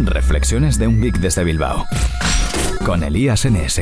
Reflexiones 0.00 0.78
de 0.78 0.86
un 0.86 1.00
geek 1.00 1.18
desde 1.18 1.42
Bilbao. 1.42 1.84
Con 2.84 3.02
Elías 3.02 3.44
NS. 3.44 3.80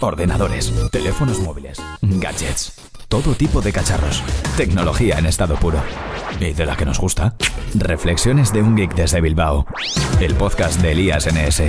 Ordenadores, 0.00 0.72
teléfonos 0.90 1.38
móviles, 1.38 1.80
gadgets, 2.02 2.72
todo 3.08 3.34
tipo 3.34 3.60
de 3.60 3.72
cacharros. 3.72 4.24
Tecnología 4.56 5.18
en 5.18 5.26
estado 5.26 5.54
puro. 5.54 5.80
¿Y 6.40 6.52
de 6.52 6.66
la 6.66 6.76
que 6.76 6.84
nos 6.84 6.98
gusta? 6.98 7.36
Reflexiones 7.74 8.52
de 8.52 8.62
un 8.62 8.74
geek 8.74 8.94
desde 8.94 9.20
Bilbao. 9.20 9.66
El 10.20 10.34
podcast 10.34 10.80
de 10.80 10.92
Elías 10.92 11.28
NS. 11.32 11.62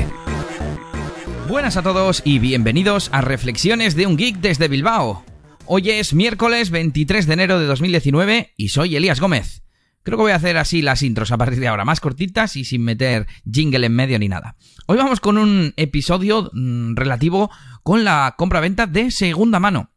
Buenas 1.47 1.77
a 1.77 1.83
todos 1.83 2.23
y 2.25 2.39
bienvenidos 2.39 3.09
a 3.13 3.21
Reflexiones 3.21 3.95
de 3.95 4.07
un 4.07 4.17
geek 4.17 4.37
desde 4.37 4.67
Bilbao. 4.67 5.23
Hoy 5.65 5.91
es 5.91 6.13
miércoles 6.13 6.71
23 6.71 7.27
de 7.27 7.33
enero 7.33 7.59
de 7.59 7.67
2019 7.67 8.53
y 8.57 8.69
soy 8.69 8.95
Elías 8.95 9.19
Gómez. 9.19 9.62
Creo 10.03 10.17
que 10.17 10.23
voy 10.23 10.31
a 10.33 10.35
hacer 10.35 10.57
así 10.57 10.81
las 10.81 11.01
intros 11.01 11.31
a 11.31 11.37
partir 11.37 11.59
de 11.59 11.69
ahora, 11.69 11.85
más 11.85 12.01
cortitas 12.01 12.57
y 12.57 12.65
sin 12.65 12.83
meter 12.83 13.25
jingle 13.49 13.85
en 13.85 13.95
medio 13.95 14.19
ni 14.19 14.27
nada. 14.27 14.57
Hoy 14.85 14.97
vamos 14.97 15.21
con 15.21 15.37
un 15.37 15.73
episodio 15.77 16.51
mm, 16.53 16.95
relativo 16.95 17.49
con 17.83 18.03
la 18.03 18.35
compra-venta 18.37 18.85
de 18.85 19.11
segunda 19.11 19.61
mano. 19.61 19.91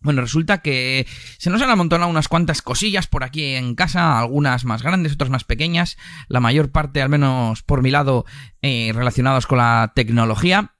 Bueno, 0.00 0.22
resulta 0.22 0.62
que 0.62 1.06
se 1.36 1.50
nos 1.50 1.60
han 1.60 1.68
amontonado 1.68 2.10
unas 2.10 2.28
cuantas 2.28 2.62
cosillas 2.62 3.06
por 3.06 3.22
aquí 3.22 3.54
en 3.54 3.74
casa, 3.74 4.18
algunas 4.18 4.64
más 4.64 4.82
grandes, 4.82 5.12
otras 5.12 5.28
más 5.28 5.44
pequeñas, 5.44 5.98
la 6.28 6.40
mayor 6.40 6.70
parte, 6.70 7.02
al 7.02 7.10
menos 7.10 7.62
por 7.62 7.82
mi 7.82 7.90
lado, 7.90 8.24
eh, 8.62 8.92
relacionados 8.94 9.46
con 9.46 9.58
la 9.58 9.92
tecnología. 9.94 10.72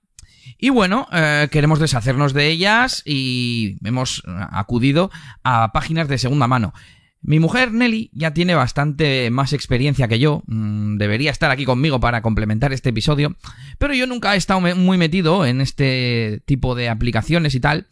Y 0.57 0.71
bueno, 0.71 1.07
eh, 1.13 1.49
queremos 1.51 1.81
deshacernos 1.81 2.33
de 2.33 2.49
ellas 2.49 3.03
y 3.05 3.77
hemos 3.85 4.23
acudido 4.27 5.11
a 5.45 5.71
páginas 5.73 6.09
de 6.09 6.17
segunda 6.17 6.47
mano. 6.47 6.73
Mi 7.23 7.39
mujer 7.39 7.73
Nelly 7.73 8.11
ya 8.15 8.33
tiene 8.33 8.55
bastante 8.55 9.31
más 9.31 9.53
experiencia 9.53 10.09
que 10.09 10.19
yo, 10.19 10.43
mm, 10.47 10.97
debería 10.97 11.31
estar 11.31 11.51
aquí 11.51 11.67
conmigo 11.67 12.01
para 12.01 12.23
complementar 12.23 12.73
este 12.73 12.89
episodio, 12.91 13.37
pero 13.79 13.93
yo 13.93 14.07
nunca 14.07 14.35
he 14.35 14.39
estado 14.39 14.61
muy 14.61 14.97
metido 14.97 15.45
en 15.45 15.61
este 15.61 16.43
tipo 16.47 16.75
de 16.75 16.89
aplicaciones 16.89 17.55
y 17.55 17.61
tal, 17.61 17.89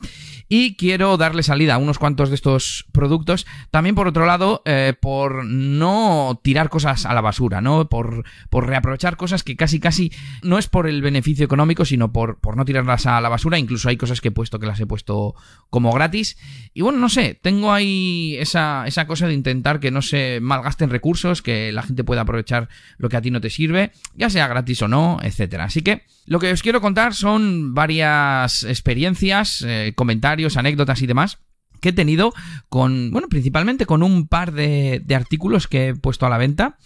y 0.48 0.76
quiero 0.76 1.16
darle 1.16 1.42
salida 1.42 1.74
a 1.74 1.78
unos 1.78 1.98
cuantos 1.98 2.30
de 2.30 2.34
estos 2.34 2.86
productos. 2.92 3.46
También, 3.70 3.94
por 3.94 4.08
otro 4.08 4.26
lado, 4.26 4.62
eh, 4.64 4.94
por 4.98 5.44
no 5.44 6.40
tirar 6.42 6.68
cosas 6.70 7.06
a 7.06 7.14
la 7.14 7.20
basura, 7.20 7.60
¿no? 7.60 7.88
Por, 7.88 8.24
por 8.50 8.66
reaprovechar 8.66 9.16
cosas 9.16 9.42
que 9.42 9.56
casi 9.56 9.80
casi 9.80 10.12
no 10.42 10.58
es 10.58 10.68
por 10.68 10.88
el 10.88 11.02
beneficio 11.02 11.44
económico, 11.44 11.84
sino 11.84 12.12
por, 12.12 12.38
por 12.40 12.56
no 12.56 12.64
tirarlas 12.64 13.06
a 13.06 13.20
la 13.20 13.28
basura. 13.28 13.58
Incluso 13.58 13.88
hay 13.88 13.96
cosas 13.96 14.20
que 14.20 14.28
he 14.28 14.32
puesto 14.32 14.58
que 14.58 14.66
las 14.66 14.80
he 14.80 14.86
puesto 14.86 15.34
como 15.70 15.92
gratis. 15.92 16.38
Y 16.72 16.80
bueno, 16.80 16.98
no 16.98 17.08
sé, 17.08 17.38
tengo 17.40 17.72
ahí 17.72 18.36
esa, 18.38 18.86
esa 18.86 19.06
cosa 19.06 19.26
de 19.26 19.34
intentar 19.34 19.80
que 19.80 19.90
no 19.90 20.02
se 20.02 20.40
malgasten 20.40 20.90
recursos, 20.90 21.42
que 21.42 21.72
la 21.72 21.82
gente 21.82 22.04
pueda 22.04 22.22
aprovechar 22.22 22.68
lo 22.96 23.08
que 23.08 23.16
a 23.16 23.20
ti 23.20 23.30
no 23.30 23.40
te 23.40 23.50
sirve, 23.50 23.92
ya 24.14 24.30
sea 24.30 24.48
gratis 24.48 24.82
o 24.82 24.88
no, 24.88 25.18
etcétera. 25.22 25.64
Así 25.64 25.82
que 25.82 26.02
lo 26.28 26.38
que 26.38 26.52
os 26.52 26.62
quiero 26.62 26.80
contar 26.80 27.14
son 27.14 27.74
varias 27.74 28.62
experiencias, 28.64 29.64
eh, 29.66 29.92
comentarios, 29.96 30.56
anécdotas 30.56 31.02
y 31.02 31.06
demás 31.06 31.38
que 31.80 31.90
he 31.90 31.92
tenido 31.92 32.34
con, 32.68 33.12
bueno, 33.12 33.28
principalmente 33.28 33.86
con 33.86 34.02
un 34.02 34.26
par 34.26 34.52
de, 34.52 35.00
de, 35.04 35.14
artículos 35.14 35.68
que 35.68 35.88
he 35.88 35.94
puesto 35.94 36.26
a 36.26 36.28
la 36.28 36.36
venta, 36.36 36.76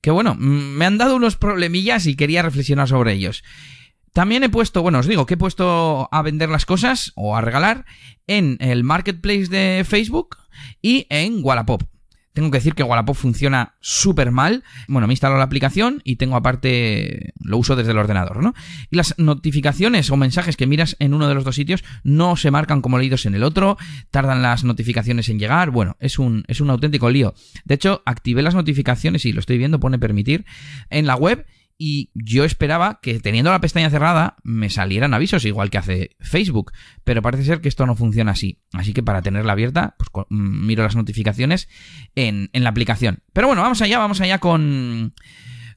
que 0.00 0.12
bueno, 0.12 0.36
me 0.36 0.84
han 0.84 0.98
dado 0.98 1.16
unos 1.16 1.36
problemillas 1.36 2.06
y 2.06 2.14
quería 2.14 2.42
reflexionar 2.42 2.86
sobre 2.86 3.12
ellos. 3.12 3.42
También 4.12 4.44
he 4.44 4.48
puesto, 4.48 4.82
bueno, 4.82 5.00
os 5.00 5.06
digo 5.06 5.26
que 5.26 5.34
he 5.34 5.36
puesto 5.36 6.08
a 6.10 6.22
vender 6.22 6.48
las 6.48 6.64
cosas 6.64 7.12
o 7.16 7.36
a 7.36 7.40
regalar 7.40 7.84
en 8.26 8.56
el 8.60 8.82
marketplace 8.82 9.48
de 9.48 9.84
Facebook 9.86 10.38
y 10.80 11.06
en 11.10 11.40
Wallapop. 11.42 11.82
Tengo 12.36 12.50
que 12.50 12.58
decir 12.58 12.74
que 12.74 12.82
Wallapop 12.82 13.16
funciona 13.16 13.76
súper 13.80 14.30
mal. 14.30 14.62
Bueno, 14.88 15.06
me 15.06 15.14
instalo 15.14 15.38
la 15.38 15.44
aplicación 15.44 16.02
y 16.04 16.16
tengo 16.16 16.36
aparte, 16.36 17.32
lo 17.40 17.56
uso 17.56 17.76
desde 17.76 17.92
el 17.92 17.98
ordenador, 17.98 18.42
¿no? 18.42 18.52
Y 18.90 18.96
las 18.96 19.14
notificaciones 19.16 20.10
o 20.10 20.18
mensajes 20.18 20.54
que 20.58 20.66
miras 20.66 20.96
en 20.98 21.14
uno 21.14 21.28
de 21.28 21.34
los 21.34 21.44
dos 21.44 21.54
sitios 21.54 21.82
no 22.04 22.36
se 22.36 22.50
marcan 22.50 22.82
como 22.82 22.98
leídos 22.98 23.24
en 23.24 23.36
el 23.36 23.42
otro, 23.42 23.78
tardan 24.10 24.42
las 24.42 24.64
notificaciones 24.64 25.30
en 25.30 25.38
llegar, 25.38 25.70
bueno, 25.70 25.96
es 25.98 26.18
un, 26.18 26.44
es 26.46 26.60
un 26.60 26.68
auténtico 26.68 27.08
lío. 27.08 27.32
De 27.64 27.76
hecho, 27.76 28.02
activé 28.04 28.42
las 28.42 28.54
notificaciones 28.54 29.24
y 29.24 29.32
lo 29.32 29.40
estoy 29.40 29.56
viendo, 29.56 29.80
pone 29.80 29.98
permitir, 29.98 30.44
en 30.90 31.06
la 31.06 31.16
web 31.16 31.46
y 31.78 32.10
yo 32.14 32.44
esperaba 32.44 33.00
que 33.02 33.20
teniendo 33.20 33.50
la 33.50 33.60
pestaña 33.60 33.90
cerrada 33.90 34.36
me 34.42 34.70
salieran 34.70 35.12
avisos 35.12 35.44
igual 35.44 35.70
que 35.70 35.78
hace 35.78 36.16
Facebook, 36.20 36.72
pero 37.04 37.22
parece 37.22 37.44
ser 37.44 37.60
que 37.60 37.68
esto 37.68 37.86
no 37.86 37.96
funciona 37.96 38.32
así. 38.32 38.62
Así 38.72 38.92
que 38.92 39.02
para 39.02 39.22
tenerla 39.22 39.52
abierta, 39.52 39.94
pues 39.98 40.26
mm, 40.30 40.66
miro 40.66 40.82
las 40.82 40.96
notificaciones 40.96 41.68
en, 42.14 42.50
en 42.52 42.64
la 42.64 42.70
aplicación. 42.70 43.22
Pero 43.32 43.46
bueno, 43.46 43.62
vamos 43.62 43.82
allá, 43.82 43.98
vamos 43.98 44.20
allá 44.20 44.38
con, 44.38 45.14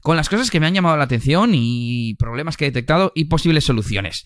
con 0.00 0.16
las 0.16 0.28
cosas 0.28 0.50
que 0.50 0.60
me 0.60 0.66
han 0.66 0.74
llamado 0.74 0.96
la 0.96 1.04
atención 1.04 1.50
y 1.54 2.14
problemas 2.18 2.56
que 2.56 2.64
he 2.64 2.70
detectado 2.70 3.12
y 3.14 3.26
posibles 3.26 3.64
soluciones. 3.64 4.24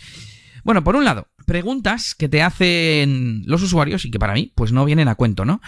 Bueno, 0.62 0.84
por 0.84 0.96
un 0.96 1.04
lado, 1.04 1.28
preguntas 1.44 2.14
que 2.14 2.28
te 2.28 2.42
hacen 2.42 3.42
los 3.46 3.62
usuarios 3.62 4.04
y 4.04 4.10
que 4.10 4.18
para 4.18 4.34
mí 4.34 4.52
pues 4.54 4.72
no 4.72 4.84
vienen 4.84 5.08
a 5.08 5.16
cuento, 5.16 5.44
¿no? 5.44 5.60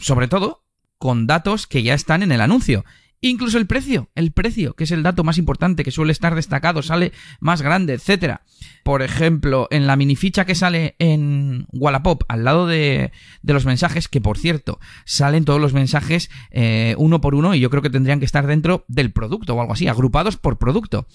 Sobre 0.00 0.28
todo 0.28 0.64
con 0.98 1.26
datos 1.26 1.66
que 1.66 1.82
ya 1.82 1.94
están 1.94 2.22
en 2.22 2.32
el 2.32 2.40
anuncio 2.40 2.84
Incluso 3.20 3.58
el 3.58 3.66
precio, 3.66 4.08
el 4.14 4.30
precio, 4.30 4.74
que 4.74 4.84
es 4.84 4.92
el 4.92 5.02
dato 5.02 5.24
más 5.24 5.38
importante, 5.38 5.82
que 5.82 5.90
suele 5.90 6.12
estar 6.12 6.36
destacado, 6.36 6.82
sale 6.82 7.12
más 7.40 7.62
grande, 7.62 7.94
etcétera. 7.94 8.42
Por 8.84 9.02
ejemplo, 9.02 9.66
en 9.70 9.88
la 9.88 9.96
minificha 9.96 10.44
que 10.44 10.54
sale 10.54 10.94
en 11.00 11.66
Wallapop, 11.72 12.22
al 12.28 12.44
lado 12.44 12.68
de, 12.68 13.10
los 13.42 13.66
mensajes, 13.66 14.06
que 14.06 14.20
por 14.20 14.38
cierto, 14.38 14.78
salen 15.04 15.44
todos 15.44 15.60
los 15.60 15.72
mensajes 15.72 16.30
eh, 16.52 16.94
uno 16.96 17.20
por 17.20 17.34
uno 17.34 17.54
y 17.54 17.60
yo 17.60 17.70
creo 17.70 17.82
que 17.82 17.90
tendrían 17.90 18.20
que 18.20 18.24
estar 18.26 18.46
dentro 18.46 18.84
del 18.86 19.10
producto 19.10 19.54
o 19.54 19.60
algo 19.60 19.72
así, 19.72 19.88
agrupados 19.88 20.36
por 20.36 20.58
producto 20.58 21.08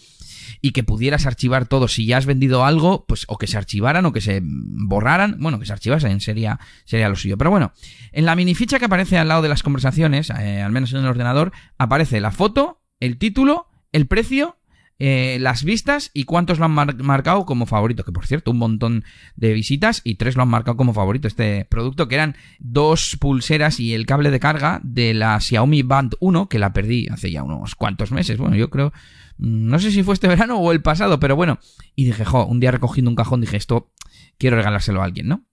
y 0.62 0.72
que 0.72 0.84
pudieras 0.84 1.26
archivar 1.26 1.68
todo. 1.68 1.88
Si 1.88 2.06
ya 2.06 2.18
has 2.18 2.26
vendido 2.26 2.66
algo, 2.66 3.06
pues 3.06 3.26
o 3.28 3.38
que 3.38 3.48
se 3.48 3.58
archivaran 3.58 4.06
o 4.06 4.14
que 4.14 4.22
se 4.22 4.42
borraran. 4.44 5.38
Bueno, 5.40 5.60
que 5.60 5.66
se 5.66 5.74
archivasen 5.74 6.22
sería, 6.22 6.60
sería 6.86 7.10
lo 7.10 7.16
suyo. 7.16 7.38
Pero 7.38 7.52
bueno, 7.52 7.74
en 8.12 8.26
la 8.26 8.36
minificha 8.36 8.80
que 8.80 8.86
aparece 8.86 9.18
al 9.18 9.28
lado 9.28 9.42
de 9.42 9.50
las 9.50 9.64
conversaciones, 9.64 10.30
eh, 10.30 10.62
al 10.62 10.72
menos 10.72 10.94
en 10.94 11.00
el 11.00 11.08
ordenador, 11.08 11.52
aparece 11.78 12.20
la 12.22 12.32
foto, 12.32 12.82
el 13.00 13.18
título, 13.18 13.68
el 13.92 14.08
precio 14.08 14.58
eh, 15.00 15.38
las 15.42 15.64
vistas 15.64 16.12
y 16.14 16.24
cuántos 16.24 16.60
lo 16.60 16.66
han 16.66 16.72
marcado 16.72 17.46
como 17.46 17.66
favorito. 17.66 18.04
Que 18.04 18.12
por 18.12 18.26
cierto, 18.26 18.52
un 18.52 18.58
montón 18.58 19.04
de 19.36 19.54
visitas 19.54 20.02
y 20.04 20.16
tres 20.16 20.36
lo 20.36 20.44
han 20.44 20.50
marcado 20.50 20.78
como 20.78 20.94
favorito. 20.94 21.28
Este 21.28 21.66
producto 21.66 22.08
que 22.08 22.16
eran 22.16 22.36
dos 22.60 23.18
pulseras 23.20 23.80
y 23.80 23.94
el 23.94 24.06
cable 24.06 24.32
de 24.32 24.40
carga 24.40 24.80
de 24.84 25.14
la 25.14 25.40
Xiaomi 25.40 25.82
Band 25.82 26.16
1, 26.20 26.48
que 26.48 26.60
la 26.60 26.74
perdí 26.74 27.08
hace 27.08 27.32
ya 27.32 27.44
unos 27.44 27.76
cuantos 27.76 28.12
meses. 28.12 28.38
Bueno, 28.38 28.56
yo 28.56 28.70
creo 28.70 28.94
no 29.44 29.78
sé 29.78 29.92
si 29.92 30.04
fue 30.04 30.14
este 30.14 30.30
verano 30.30 30.58
o 30.58 30.72
el 30.72 30.82
pasado, 30.82 31.20
pero 31.20 31.36
bueno. 31.36 31.60
Y 31.96 32.06
dije, 32.06 32.24
jo, 32.24 32.46
un 32.46 32.62
día 32.62 32.72
recogiendo 32.72 33.12
un 33.12 33.16
cajón 33.16 33.42
dije, 33.42 33.58
esto 33.58 33.92
quiero 34.38 34.56
regalárselo 34.56 35.02
a 35.02 35.06
alguien, 35.06 35.28
¿no? 35.28 35.46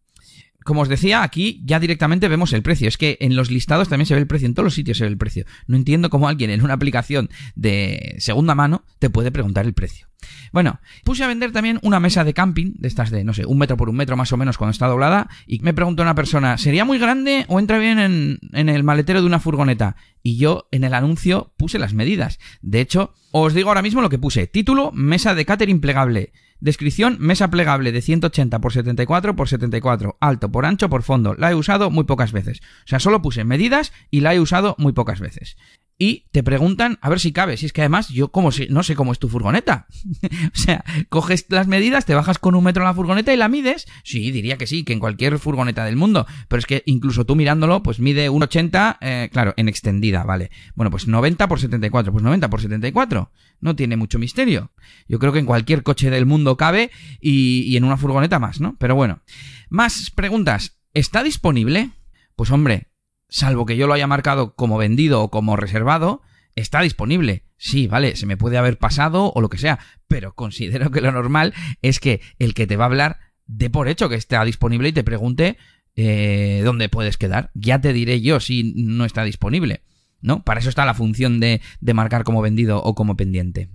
Como 0.64 0.82
os 0.82 0.88
decía, 0.88 1.22
aquí 1.22 1.62
ya 1.64 1.80
directamente 1.80 2.28
vemos 2.28 2.52
el 2.52 2.62
precio. 2.62 2.88
Es 2.88 2.98
que 2.98 3.16
en 3.20 3.36
los 3.36 3.50
listados 3.50 3.88
también 3.88 4.06
se 4.06 4.14
ve 4.14 4.20
el 4.20 4.26
precio, 4.26 4.46
en 4.46 4.54
todos 4.54 4.64
los 4.64 4.74
sitios 4.74 4.98
se 4.98 5.04
ve 5.04 5.10
el 5.10 5.18
precio. 5.18 5.44
No 5.66 5.76
entiendo 5.76 6.10
cómo 6.10 6.28
alguien 6.28 6.50
en 6.50 6.62
una 6.62 6.74
aplicación 6.74 7.30
de 7.54 8.16
segunda 8.18 8.54
mano 8.54 8.84
te 8.98 9.10
puede 9.10 9.30
preguntar 9.30 9.66
el 9.66 9.74
precio. 9.74 10.10
Bueno, 10.52 10.80
puse 11.04 11.24
a 11.24 11.28
vender 11.28 11.52
también 11.52 11.78
una 11.82 12.00
mesa 12.00 12.24
de 12.24 12.34
camping, 12.34 12.72
de 12.76 12.88
estas 12.88 13.10
de, 13.10 13.24
no 13.24 13.32
sé, 13.32 13.46
un 13.46 13.58
metro 13.58 13.76
por 13.76 13.88
un 13.88 13.96
metro 13.96 14.16
más 14.16 14.32
o 14.32 14.36
menos 14.36 14.58
cuando 14.58 14.72
está 14.72 14.86
doblada, 14.86 15.28
y 15.46 15.60
me 15.60 15.74
preguntó 15.74 16.02
una 16.02 16.14
persona, 16.14 16.58
¿sería 16.58 16.84
muy 16.84 16.98
grande 16.98 17.44
o 17.48 17.58
entra 17.58 17.78
bien 17.78 17.98
en, 17.98 18.68
el 18.68 18.84
maletero 18.84 19.20
de 19.20 19.26
una 19.26 19.40
furgoneta? 19.40 19.96
Y 20.22 20.36
yo 20.36 20.68
en 20.72 20.84
el 20.84 20.94
anuncio 20.94 21.52
puse 21.56 21.78
las 21.78 21.94
medidas. 21.94 22.38
De 22.62 22.80
hecho, 22.80 23.14
os 23.32 23.54
digo 23.54 23.68
ahora 23.68 23.82
mismo 23.82 24.02
lo 24.02 24.10
que 24.10 24.18
puse. 24.18 24.46
Título, 24.46 24.90
mesa 24.92 25.34
de 25.34 25.46
catering 25.46 25.80
plegable. 25.80 26.32
Descripción, 26.60 27.16
mesa 27.20 27.48
plegable 27.50 27.90
de 27.90 28.02
180 28.02 28.60
por 28.60 28.72
74 28.72 29.34
por 29.34 29.48
74, 29.48 30.18
alto 30.20 30.52
por 30.52 30.66
ancho 30.66 30.90
por 30.90 31.02
fondo. 31.02 31.34
La 31.34 31.50
he 31.50 31.54
usado 31.54 31.90
muy 31.90 32.04
pocas 32.04 32.32
veces. 32.32 32.60
O 32.84 32.88
sea, 32.88 33.00
solo 33.00 33.22
puse 33.22 33.44
medidas 33.44 33.92
y 34.10 34.20
la 34.20 34.34
he 34.34 34.40
usado 34.40 34.74
muy 34.78 34.92
pocas 34.92 35.20
veces 35.20 35.56
y 36.00 36.24
te 36.32 36.42
preguntan 36.42 36.98
a 37.02 37.10
ver 37.10 37.20
si 37.20 37.30
cabe. 37.30 37.58
Si 37.58 37.66
es 37.66 37.74
que 37.74 37.82
además 37.82 38.08
yo 38.08 38.32
como 38.32 38.52
si, 38.52 38.66
no 38.70 38.82
sé 38.82 38.96
cómo 38.96 39.12
es 39.12 39.18
tu 39.18 39.28
furgoneta. 39.28 39.86
o 40.24 40.56
sea, 40.56 40.82
coges 41.10 41.44
las 41.50 41.66
medidas, 41.66 42.06
te 42.06 42.14
bajas 42.14 42.38
con 42.38 42.54
un 42.54 42.64
metro 42.64 42.82
en 42.82 42.88
la 42.88 42.94
furgoneta 42.94 43.34
y 43.34 43.36
la 43.36 43.48
mides. 43.48 43.86
Sí, 44.02 44.30
diría 44.30 44.56
que 44.56 44.66
sí, 44.66 44.82
que 44.82 44.94
en 44.94 44.98
cualquier 44.98 45.38
furgoneta 45.38 45.84
del 45.84 45.96
mundo. 45.96 46.26
Pero 46.48 46.58
es 46.58 46.64
que 46.64 46.82
incluso 46.86 47.26
tú 47.26 47.36
mirándolo, 47.36 47.82
pues 47.82 48.00
mide 48.00 48.30
1,80, 48.30 48.96
eh, 49.02 49.28
claro, 49.30 49.52
en 49.58 49.68
extendida, 49.68 50.24
¿vale? 50.24 50.50
Bueno, 50.74 50.90
pues 50.90 51.06
90 51.06 51.46
por 51.48 51.60
74, 51.60 52.12
pues 52.12 52.24
90 52.24 52.48
por 52.48 52.62
74. 52.62 53.30
No 53.60 53.76
tiene 53.76 53.98
mucho 53.98 54.18
misterio. 54.18 54.72
Yo 55.06 55.18
creo 55.18 55.34
que 55.34 55.40
en 55.40 55.46
cualquier 55.46 55.82
coche 55.82 56.08
del 56.08 56.24
mundo 56.24 56.56
cabe 56.56 56.90
y, 57.20 57.64
y 57.66 57.76
en 57.76 57.84
una 57.84 57.98
furgoneta 57.98 58.38
más, 58.38 58.58
¿no? 58.58 58.74
Pero 58.78 58.94
bueno. 58.94 59.20
Más 59.68 60.10
preguntas. 60.10 60.78
¿Está 60.94 61.22
disponible? 61.22 61.90
Pues 62.36 62.50
hombre, 62.50 62.89
salvo 63.30 63.64
que 63.64 63.76
yo 63.76 63.86
lo 63.86 63.94
haya 63.94 64.06
marcado 64.06 64.54
como 64.54 64.76
vendido 64.76 65.22
o 65.22 65.30
como 65.30 65.56
reservado, 65.56 66.22
está 66.56 66.82
disponible. 66.82 67.44
Sí, 67.56 67.86
vale, 67.86 68.16
se 68.16 68.26
me 68.26 68.36
puede 68.36 68.58
haber 68.58 68.78
pasado 68.78 69.32
o 69.34 69.40
lo 69.40 69.48
que 69.48 69.58
sea, 69.58 69.78
pero 70.08 70.34
considero 70.34 70.90
que 70.90 71.00
lo 71.00 71.12
normal 71.12 71.54
es 71.82 72.00
que 72.00 72.20
el 72.38 72.54
que 72.54 72.66
te 72.66 72.76
va 72.76 72.84
a 72.84 72.86
hablar 72.86 73.18
dé 73.46 73.70
por 73.70 73.88
hecho 73.88 74.08
que 74.08 74.14
está 74.14 74.44
disponible 74.44 74.90
y 74.90 74.92
te 74.92 75.04
pregunte 75.04 75.56
eh, 75.96 76.62
dónde 76.64 76.88
puedes 76.88 77.16
quedar. 77.16 77.50
Ya 77.54 77.80
te 77.80 77.92
diré 77.92 78.20
yo 78.20 78.40
si 78.40 78.72
no 78.76 79.04
está 79.04 79.24
disponible, 79.24 79.82
¿no? 80.20 80.44
Para 80.44 80.60
eso 80.60 80.68
está 80.68 80.84
la 80.84 80.94
función 80.94 81.40
de, 81.40 81.60
de 81.80 81.94
marcar 81.94 82.24
como 82.24 82.42
vendido 82.42 82.82
o 82.82 82.94
como 82.94 83.16
pendiente. 83.16 83.70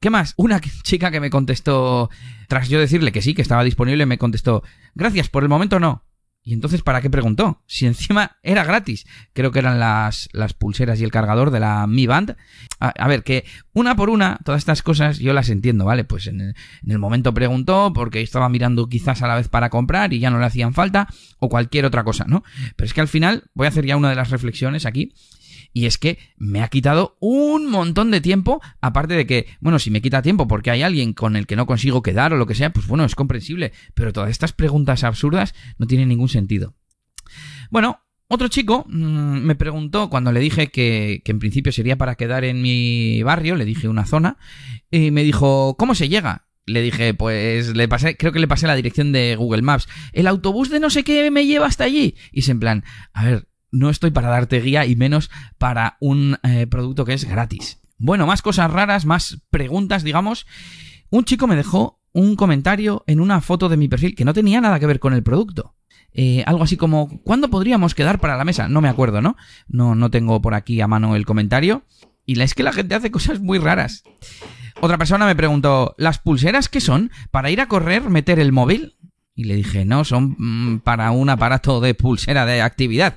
¿Qué 0.00 0.10
más? 0.10 0.34
Una 0.36 0.60
chica 0.82 1.10
que 1.10 1.20
me 1.20 1.30
contestó, 1.30 2.10
tras 2.48 2.68
yo 2.68 2.80
decirle 2.80 3.12
que 3.12 3.22
sí, 3.22 3.34
que 3.34 3.42
estaba 3.42 3.64
disponible, 3.64 4.06
me 4.06 4.18
contestó, 4.18 4.62
gracias, 4.94 5.28
por 5.28 5.42
el 5.42 5.48
momento 5.48 5.80
no. 5.80 6.04
Y 6.42 6.54
entonces, 6.54 6.82
¿para 6.82 7.02
qué 7.02 7.10
preguntó? 7.10 7.62
Si 7.66 7.86
encima 7.86 8.38
era 8.42 8.64
gratis. 8.64 9.06
Creo 9.34 9.52
que 9.52 9.58
eran 9.58 9.78
las, 9.78 10.28
las 10.32 10.54
pulseras 10.54 11.00
y 11.00 11.04
el 11.04 11.10
cargador 11.10 11.50
de 11.50 11.60
la 11.60 11.86
Mi 11.86 12.06
Band. 12.06 12.36
A, 12.78 13.08
ver, 13.08 13.22
que 13.22 13.44
una 13.74 13.94
por 13.94 14.08
una, 14.08 14.38
todas 14.44 14.60
estas 14.60 14.82
cosas 14.82 15.18
yo 15.18 15.34
las 15.34 15.50
entiendo, 15.50 15.84
¿vale? 15.84 16.04
Pues 16.04 16.26
en 16.26 16.40
el, 16.40 16.54
en 16.82 16.90
el, 16.90 16.98
momento 16.98 17.34
preguntó 17.34 17.92
porque 17.92 18.22
estaba 18.22 18.48
mirando 18.48 18.88
quizás 18.88 19.20
a 19.22 19.28
la 19.28 19.36
vez 19.36 19.48
para 19.48 19.68
comprar 19.68 20.14
y 20.14 20.18
ya 20.18 20.30
no 20.30 20.38
le 20.38 20.46
hacían 20.46 20.72
falta 20.72 21.08
o 21.38 21.50
cualquier 21.50 21.84
otra 21.84 22.04
cosa, 22.04 22.24
¿no? 22.26 22.42
Pero 22.74 22.86
es 22.86 22.94
que 22.94 23.02
al 23.02 23.08
final 23.08 23.44
voy 23.52 23.66
a 23.66 23.68
hacer 23.68 23.84
ya 23.84 23.96
una 23.96 24.08
de 24.08 24.16
las 24.16 24.30
reflexiones 24.30 24.86
aquí 24.86 25.12
y 25.72 25.86
es 25.86 25.98
que 25.98 26.18
me 26.36 26.62
ha 26.62 26.68
quitado 26.68 27.16
un 27.20 27.66
montón 27.70 28.10
de 28.10 28.20
tiempo, 28.20 28.60
aparte 28.80 29.14
de 29.14 29.26
que, 29.26 29.46
bueno, 29.60 29.78
si 29.78 29.90
me 29.90 30.02
quita 30.02 30.22
tiempo 30.22 30.48
porque 30.48 30.70
hay 30.70 30.82
alguien 30.82 31.12
con 31.12 31.36
el 31.36 31.46
que 31.46 31.56
no 31.56 31.66
consigo 31.66 32.02
quedar 32.02 32.32
o 32.32 32.36
lo 32.36 32.46
que 32.46 32.54
sea, 32.54 32.72
pues 32.72 32.86
bueno, 32.86 33.04
es 33.04 33.14
comprensible, 33.14 33.72
pero 33.94 34.12
todas 34.12 34.30
estas 34.30 34.52
preguntas 34.52 35.04
absurdas 35.04 35.54
no 35.78 35.86
tienen 35.86 36.08
ningún 36.08 36.28
sentido. 36.28 36.74
Bueno, 37.70 38.00
otro 38.28 38.48
chico 38.48 38.84
mmm, 38.88 39.40
me 39.40 39.54
preguntó 39.54 40.10
cuando 40.10 40.32
le 40.32 40.40
dije 40.40 40.68
que, 40.68 41.22
que, 41.24 41.32
en 41.32 41.38
principio 41.38 41.72
sería 41.72 41.96
para 41.96 42.14
quedar 42.14 42.44
en 42.44 42.62
mi 42.62 43.22
barrio, 43.22 43.56
le 43.56 43.64
dije 43.64 43.88
una 43.88 44.06
zona, 44.06 44.38
y 44.90 45.10
me 45.10 45.22
dijo, 45.22 45.76
¿cómo 45.76 45.94
se 45.94 46.08
llega? 46.08 46.46
Le 46.66 46.82
dije, 46.82 47.14
pues 47.14 47.74
le 47.74 47.88
pasé, 47.88 48.16
creo 48.16 48.32
que 48.32 48.38
le 48.38 48.46
pasé 48.46 48.68
la 48.68 48.76
dirección 48.76 49.10
de 49.10 49.34
Google 49.34 49.62
Maps. 49.62 49.88
El 50.12 50.28
autobús 50.28 50.70
de 50.70 50.78
no 50.78 50.90
sé 50.90 51.02
qué 51.02 51.30
me 51.30 51.46
lleva 51.46 51.66
hasta 51.66 51.84
allí. 51.84 52.14
Y 52.30 52.40
es 52.40 52.48
en 52.48 52.60
plan, 52.60 52.84
a 53.12 53.24
ver, 53.24 53.48
no 53.70 53.90
estoy 53.90 54.10
para 54.10 54.28
darte 54.28 54.60
guía 54.60 54.86
y 54.86 54.96
menos 54.96 55.30
para 55.58 55.96
un 56.00 56.38
eh, 56.42 56.66
producto 56.66 57.04
que 57.04 57.14
es 57.14 57.24
gratis. 57.24 57.80
Bueno, 57.98 58.26
más 58.26 58.42
cosas 58.42 58.70
raras, 58.70 59.04
más 59.04 59.42
preguntas, 59.50 60.02
digamos. 60.02 60.46
Un 61.10 61.24
chico 61.24 61.46
me 61.46 61.56
dejó 61.56 62.00
un 62.12 62.36
comentario 62.36 63.04
en 63.06 63.20
una 63.20 63.40
foto 63.40 63.68
de 63.68 63.76
mi 63.76 63.88
perfil 63.88 64.14
que 64.14 64.24
no 64.24 64.34
tenía 64.34 64.60
nada 64.60 64.80
que 64.80 64.86
ver 64.86 65.00
con 65.00 65.12
el 65.12 65.22
producto. 65.22 65.74
Eh, 66.12 66.42
algo 66.46 66.64
así 66.64 66.76
como, 66.76 67.20
¿cuándo 67.22 67.50
podríamos 67.50 67.94
quedar 67.94 68.20
para 68.20 68.36
la 68.36 68.44
mesa? 68.44 68.68
No 68.68 68.80
me 68.80 68.88
acuerdo, 68.88 69.20
¿no? 69.20 69.36
No, 69.68 69.94
no 69.94 70.10
tengo 70.10 70.40
por 70.40 70.54
aquí 70.54 70.80
a 70.80 70.88
mano 70.88 71.14
el 71.14 71.26
comentario. 71.26 71.84
Y 72.26 72.40
es 72.40 72.54
que 72.54 72.62
la 72.62 72.72
gente 72.72 72.94
hace 72.94 73.10
cosas 73.10 73.40
muy 73.40 73.58
raras. 73.58 74.04
Otra 74.80 74.98
persona 74.98 75.26
me 75.26 75.36
preguntó, 75.36 75.94
¿las 75.98 76.18
pulseras 76.18 76.68
qué 76.68 76.80
son? 76.80 77.10
¿Para 77.30 77.50
ir 77.50 77.60
a 77.60 77.68
correr, 77.68 78.08
meter 78.08 78.38
el 78.38 78.52
móvil? 78.52 78.96
Y 79.34 79.44
le 79.44 79.54
dije, 79.54 79.84
no, 79.84 80.04
son 80.04 80.36
mm, 80.38 80.80
para 80.80 81.10
un 81.12 81.30
aparato 81.30 81.80
de 81.80 81.94
pulsera 81.94 82.46
de 82.46 82.62
actividad. 82.62 83.16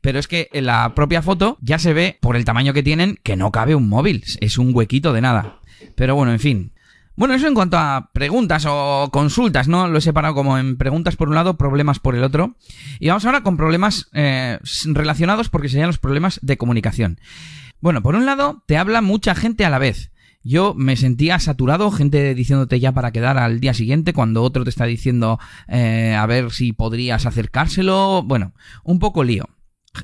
Pero 0.00 0.18
es 0.18 0.28
que 0.28 0.48
en 0.52 0.66
la 0.66 0.94
propia 0.94 1.22
foto 1.22 1.58
ya 1.60 1.78
se 1.78 1.92
ve, 1.92 2.18
por 2.20 2.36
el 2.36 2.44
tamaño 2.44 2.72
que 2.72 2.82
tienen, 2.82 3.18
que 3.22 3.36
no 3.36 3.50
cabe 3.50 3.74
un 3.74 3.88
móvil. 3.88 4.24
Es 4.40 4.58
un 4.58 4.74
huequito 4.74 5.12
de 5.12 5.20
nada. 5.20 5.60
Pero 5.96 6.14
bueno, 6.14 6.32
en 6.32 6.40
fin. 6.40 6.72
Bueno, 7.16 7.34
eso 7.34 7.46
en 7.46 7.54
cuanto 7.54 7.78
a 7.78 8.10
preguntas 8.12 8.66
o 8.68 9.08
consultas, 9.12 9.68
¿no? 9.68 9.86
Lo 9.86 9.98
he 9.98 10.00
separado 10.00 10.34
como 10.34 10.58
en 10.58 10.76
preguntas 10.76 11.14
por 11.14 11.28
un 11.28 11.36
lado, 11.36 11.56
problemas 11.56 12.00
por 12.00 12.16
el 12.16 12.24
otro. 12.24 12.56
Y 12.98 13.08
vamos 13.08 13.24
ahora 13.24 13.42
con 13.42 13.56
problemas 13.56 14.08
eh, 14.12 14.58
relacionados 14.86 15.48
porque 15.48 15.68
serían 15.68 15.86
los 15.86 15.98
problemas 15.98 16.40
de 16.42 16.56
comunicación. 16.56 17.20
Bueno, 17.80 18.02
por 18.02 18.16
un 18.16 18.26
lado, 18.26 18.64
te 18.66 18.76
habla 18.76 19.00
mucha 19.00 19.34
gente 19.34 19.64
a 19.64 19.70
la 19.70 19.78
vez. 19.78 20.10
Yo 20.44 20.74
me 20.76 20.96
sentía 20.96 21.38
saturado, 21.38 21.90
gente 21.90 22.34
diciéndote 22.34 22.78
ya 22.78 22.92
para 22.92 23.12
quedar 23.12 23.38
al 23.38 23.60
día 23.60 23.72
siguiente, 23.72 24.12
cuando 24.12 24.42
otro 24.42 24.62
te 24.62 24.70
está 24.70 24.84
diciendo 24.84 25.38
eh, 25.68 26.14
a 26.14 26.26
ver 26.26 26.50
si 26.50 26.74
podrías 26.74 27.24
acercárselo. 27.24 28.22
Bueno, 28.22 28.52
un 28.84 28.98
poco 28.98 29.24
lío. 29.24 29.48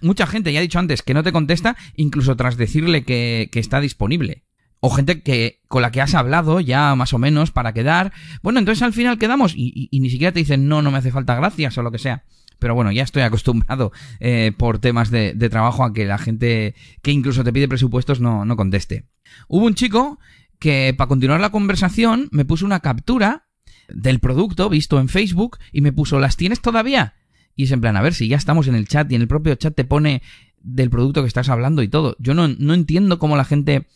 Mucha 0.01 0.27
gente, 0.27 0.51
ya 0.53 0.61
he 0.61 0.63
dicho 0.63 0.79
antes, 0.79 1.03
que 1.03 1.13
no 1.13 1.23
te 1.23 1.33
contesta, 1.33 1.77
incluso 1.95 2.37
tras 2.37 2.57
decirle 2.57 3.05
que, 3.05 3.51
que 3.53 3.61
está 3.61 3.81
disponible. 3.81 4.45
O 4.81 4.89
gente 4.89 5.23
que 5.23 5.61
con 5.69 5.83
la 5.83 5.91
que 5.91 6.01
has 6.01 6.15
hablado 6.15 6.61
ya 6.61 6.95
más 6.95 7.13
o 7.13 7.19
menos 7.19 7.51
para 7.51 7.75
quedar. 7.75 8.13
Bueno, 8.43 8.61
entonces 8.61 8.83
al 8.83 8.95
final 8.95 9.19
quedamos 9.19 9.55
y, 9.55 9.71
y, 9.75 9.89
y 9.91 10.01
ni 10.01 10.09
siquiera 10.09 10.33
te 10.33 10.39
dicen 10.39 10.69
no, 10.69 10.81
no 10.81 10.91
me 10.91 10.97
hace 10.97 11.11
falta 11.11 11.35
gracias 11.35 11.77
o 11.77 11.83
lo 11.83 11.91
que 11.91 11.99
sea 11.99 12.25
pero 12.61 12.75
bueno, 12.75 12.93
ya 12.93 13.03
estoy 13.03 13.23
acostumbrado 13.23 13.91
eh, 14.21 14.53
por 14.57 14.79
temas 14.79 15.11
de, 15.11 15.35
de, 15.35 15.51
trabajo 15.51 15.85
a 15.85 15.93
que 15.93 16.05
la 16.05 16.19
gente 16.19 16.75
que 17.03 17.11
incluso 17.11 17.43
te 17.43 17.53
pide 17.53 17.67
presupuestos 17.67 18.21
no, 18.21 18.45
no 18.45 18.57
conteste. 18.57 19.07
Hubo 19.49 19.67
un 19.67 19.75
chico 19.75 20.21
que 20.61 20.95
para 20.97 21.09
continuar 21.09 21.41
la 21.41 21.51
conversación 21.51 22.29
me 22.31 22.45
puso 22.45 22.67
una 22.67 22.81
captura 22.81 23.49
del 23.89 24.21
producto 24.21 24.69
visto 24.69 25.01
en 25.01 25.09
Facebook 25.09 25.59
y 25.73 25.81
me 25.81 25.93
puso, 25.93 26.21
¿las 26.21 26.37
tienes 26.37 26.61
todavía? 26.61 27.15
Y 27.57 27.65
es 27.65 27.73
en 27.73 27.81
plan, 27.81 27.97
a 27.97 28.03
ver 28.03 28.15
si 28.15 28.29
ya 28.29 28.37
estamos 28.37 28.69
en 28.69 28.75
el 28.75 28.87
chat 28.87 29.11
y 29.11 29.17
en 29.17 29.23
el 29.23 29.29
propio 29.29 29.55
chat 29.57 29.75
te 29.75 29.85
pone 29.85 30.23
del 30.63 30.91
producto 30.91 31.23
que 31.23 31.29
estás 31.29 31.49
hablando 31.49 31.83
y 31.83 31.89
todo. 31.89 32.15
Yo 32.19 32.35
no, 32.35 32.47
no 32.47 32.75
entiendo 32.75 33.19
cómo 33.19 33.37
la 33.37 33.45
gente 33.45 33.89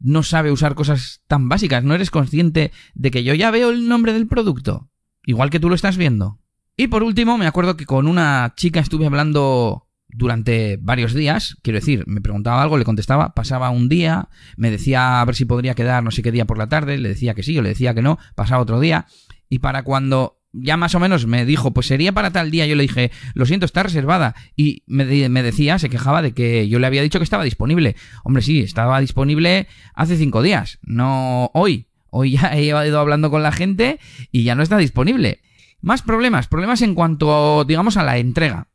no 0.00 0.22
sabe 0.22 0.50
usar 0.50 0.74
cosas 0.74 1.22
tan 1.26 1.48
básicas. 1.48 1.84
¿No 1.84 1.94
eres 1.94 2.10
consciente 2.10 2.72
de 2.94 3.10
que 3.10 3.24
yo 3.24 3.34
ya 3.34 3.50
veo 3.50 3.70
el 3.70 3.88
nombre 3.88 4.12
del 4.12 4.26
producto? 4.26 4.90
Igual 5.24 5.50
que 5.50 5.60
tú 5.60 5.68
lo 5.68 5.74
estás 5.74 5.96
viendo. 5.96 6.40
Y 6.76 6.88
por 6.88 7.02
último, 7.02 7.38
me 7.38 7.46
acuerdo 7.46 7.76
que 7.76 7.86
con 7.86 8.06
una 8.06 8.52
chica 8.56 8.80
estuve 8.80 9.06
hablando 9.06 9.86
durante 10.08 10.78
varios 10.80 11.14
días, 11.14 11.56
quiero 11.62 11.78
decir, 11.78 12.04
me 12.06 12.20
preguntaba 12.20 12.62
algo, 12.62 12.78
le 12.78 12.84
contestaba, 12.84 13.34
pasaba 13.34 13.70
un 13.70 13.88
día, 13.88 14.28
me 14.56 14.70
decía 14.70 15.20
a 15.20 15.24
ver 15.24 15.34
si 15.34 15.44
podría 15.44 15.74
quedar 15.74 16.02
no 16.02 16.10
sé 16.10 16.22
qué 16.22 16.32
día 16.32 16.44
por 16.44 16.58
la 16.58 16.68
tarde, 16.68 16.98
le 16.98 17.08
decía 17.08 17.34
que 17.34 17.42
sí, 17.42 17.58
o 17.58 17.62
le 17.62 17.70
decía 17.70 17.94
que 17.94 18.02
no, 18.02 18.18
pasaba 18.34 18.62
otro 18.62 18.78
día, 18.78 19.06
y 19.48 19.58
para 19.58 19.82
cuando 19.82 20.40
ya 20.52 20.76
más 20.76 20.94
o 20.94 21.00
menos 21.00 21.26
me 21.26 21.44
dijo, 21.44 21.72
pues 21.72 21.86
sería 21.86 22.12
para 22.12 22.30
tal 22.30 22.50
día, 22.50 22.66
yo 22.66 22.76
le 22.76 22.82
dije, 22.82 23.10
lo 23.34 23.46
siento, 23.46 23.66
está 23.66 23.82
reservada, 23.82 24.34
y 24.54 24.84
me, 24.86 25.28
me 25.28 25.42
decía, 25.42 25.78
se 25.78 25.90
quejaba 25.90 26.22
de 26.22 26.32
que 26.32 26.68
yo 26.68 26.78
le 26.78 26.86
había 26.86 27.02
dicho 27.02 27.18
que 27.18 27.24
estaba 27.24 27.44
disponible. 27.44 27.96
Hombre, 28.24 28.42
sí, 28.42 28.60
estaba 28.60 29.00
disponible 29.00 29.66
hace 29.94 30.16
cinco 30.16 30.42
días, 30.42 30.78
no 30.82 31.50
hoy. 31.52 31.88
Hoy 32.08 32.32
ya 32.32 32.54
he 32.54 32.62
ido 32.64 32.98
hablando 32.98 33.30
con 33.30 33.42
la 33.42 33.52
gente 33.52 33.98
y 34.32 34.44
ya 34.44 34.54
no 34.54 34.62
está 34.62 34.78
disponible. 34.78 35.40
Más 35.86 36.02
problemas, 36.02 36.48
problemas 36.48 36.82
en 36.82 36.96
cuanto, 36.96 37.64
digamos, 37.64 37.96
a 37.96 38.02
la 38.02 38.18
entrega. 38.18 38.66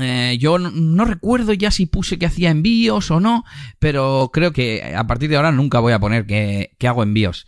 Eh, 0.00 0.36
yo 0.40 0.58
no, 0.58 1.04
recuerdo 1.04 1.52
ya 1.52 1.70
si 1.70 1.86
puse 1.86 2.18
que 2.18 2.26
hacía 2.26 2.50
envíos 2.50 3.12
o 3.12 3.20
no, 3.20 3.44
pero 3.78 4.30
creo 4.32 4.52
que 4.52 4.92
a 4.96 5.06
partir 5.06 5.30
de 5.30 5.36
ahora 5.36 5.52
nunca 5.52 5.78
voy 5.78 5.92
a 5.92 6.00
poner 6.00 6.26
que, 6.26 6.74
que 6.76 6.88
hago 6.88 7.04
envíos. 7.04 7.46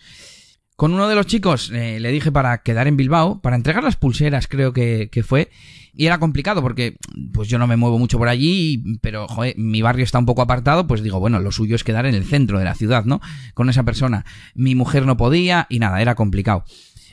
Con 0.76 0.94
uno 0.94 1.09
de 1.09 1.17
los 1.17 1.26
chicos 1.26 1.73
eh, 1.75 1.99
le 1.99 2.12
dije 2.12 2.31
para 2.31 2.62
quedar 2.62 2.87
en 2.87 2.97
Bilbao, 2.97 3.41
para 3.41 3.56
entregar 3.56 3.82
las 3.82 3.97
pulseras 3.97 4.47
creo 4.47 4.73
que, 4.73 5.09
que, 5.11 5.25
fue, 5.25 5.50
y 5.93 6.06
era 6.06 6.20
complicado 6.20 6.62
porque 6.62 6.97
pues 7.35 7.49
yo 7.49 7.59
no 7.59 7.67
me 7.67 7.76
muevo 7.76 7.99
mucho 7.99 8.19
por 8.19 8.29
allí, 8.29 8.85
pero 9.03 9.26
joder, 9.26 9.59
mi 9.59 9.82
barrio 9.82 10.05
está 10.05 10.20
un 10.20 10.26
poco 10.26 10.43
apartado, 10.43 10.87
pues 10.87 11.03
digo, 11.03 11.19
bueno, 11.19 11.41
lo 11.41 11.50
suyo 11.50 11.75
es 11.75 11.82
quedar 11.82 12.06
en 12.06 12.15
el 12.15 12.25
centro 12.25 12.61
de 12.61 12.67
la 12.67 12.76
ciudad, 12.76 13.05
¿no? 13.05 13.20
Con 13.55 13.69
esa 13.69 13.82
persona. 13.82 14.25
Mi 14.55 14.76
mujer 14.76 15.06
no 15.06 15.17
podía 15.17 15.67
y 15.69 15.81
nada, 15.81 16.01
era 16.01 16.15
complicado. 16.15 16.65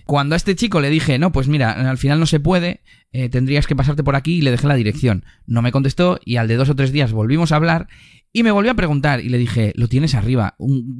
Cuando 0.06 0.36
a 0.36 0.38
este 0.38 0.56
chico 0.56 0.82
le 0.82 0.90
dije, 0.90 1.18
no, 1.18 1.32
pues 1.32 1.48
mira, 1.48 1.72
al 1.90 1.98
final 1.98 2.20
no 2.20 2.26
se 2.26 2.40
puede, 2.40 2.82
eh, 3.12 3.30
tendrías 3.30 3.66
que 3.66 3.76
pasarte 3.76 4.04
por 4.04 4.16
aquí 4.16 4.36
y 4.36 4.42
le 4.42 4.52
dejé 4.52 4.68
la 4.68 4.76
dirección. 4.76 5.26
No 5.48 5.62
me 5.62 5.72
contestó 5.72 6.20
y 6.24 6.38
al 6.38 6.48
de 6.48 6.56
dos 6.56 6.70
o 6.70 6.76
tres 6.76 6.92
días 6.92 7.12
volvimos 7.12 7.52
a 7.52 7.56
hablar 7.56 7.88
y 8.32 8.44
me 8.44 8.52
volvió 8.52 8.72
a 8.72 8.76
preguntar 8.76 9.22
y 9.22 9.30
le 9.30 9.38
dije, 9.38 9.74
lo 9.76 9.88
tienes 9.88 10.14
arriba, 10.14 10.56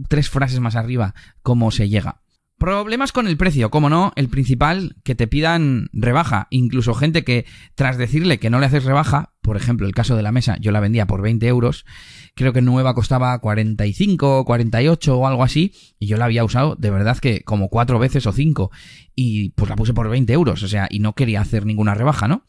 tres 0.08 0.30
frases 0.30 0.60
más 0.60 0.76
arriba, 0.76 1.14
¿cómo 1.44 1.70
se 1.70 1.90
llega? 1.90 2.22
Problemas 2.58 3.12
con 3.12 3.28
el 3.28 3.36
precio, 3.36 3.70
como 3.70 3.90
no, 3.90 4.14
el 4.16 4.30
principal, 4.30 4.96
que 5.04 5.14
te 5.14 5.28
pidan 5.28 5.90
rebaja. 5.92 6.48
Incluso 6.50 6.94
gente 6.94 7.26
que, 7.26 7.46
tras 7.76 7.98
decirle 7.98 8.40
que 8.40 8.50
no 8.50 8.60
le 8.60 8.68
haces 8.68 8.86
rebaja, 8.86 9.34
por 9.46 9.58
ejemplo, 9.58 9.86
el 9.88 9.94
caso 9.94 10.16
de 10.16 10.24
la 10.24 10.32
mesa, 10.32 10.58
yo 10.60 10.72
la 10.72 10.80
vendía 10.80 11.06
por 11.06 11.22
20 11.22 11.48
euros, 11.48 11.86
creo 12.34 12.52
que 12.52 12.62
nueva 12.62 12.94
costaba 12.96 13.38
45, 13.40 14.44
48 14.44 15.18
o 15.18 15.28
algo 15.28 15.44
así, 15.44 15.74
y 16.00 16.08
yo 16.08 16.18
la 16.18 16.26
había 16.26 16.44
usado 16.44 16.76
de 16.76 16.90
verdad 16.90 17.18
que 17.20 17.42
como 17.44 17.70
cuatro 17.70 18.00
veces 18.00 18.26
o 18.26 18.32
cinco, 18.32 18.72
y 19.14 19.50
pues 19.50 19.70
la 19.70 19.76
puse 19.76 19.94
por 19.94 20.10
20 20.10 20.34
euros, 20.34 20.64
o 20.64 20.68
sea, 20.68 20.88
y 20.90 21.00
no 21.00 21.14
quería 21.14 21.42
hacer 21.42 21.66
ninguna 21.66 21.94
rebaja, 21.94 22.28
¿no? 22.28 22.44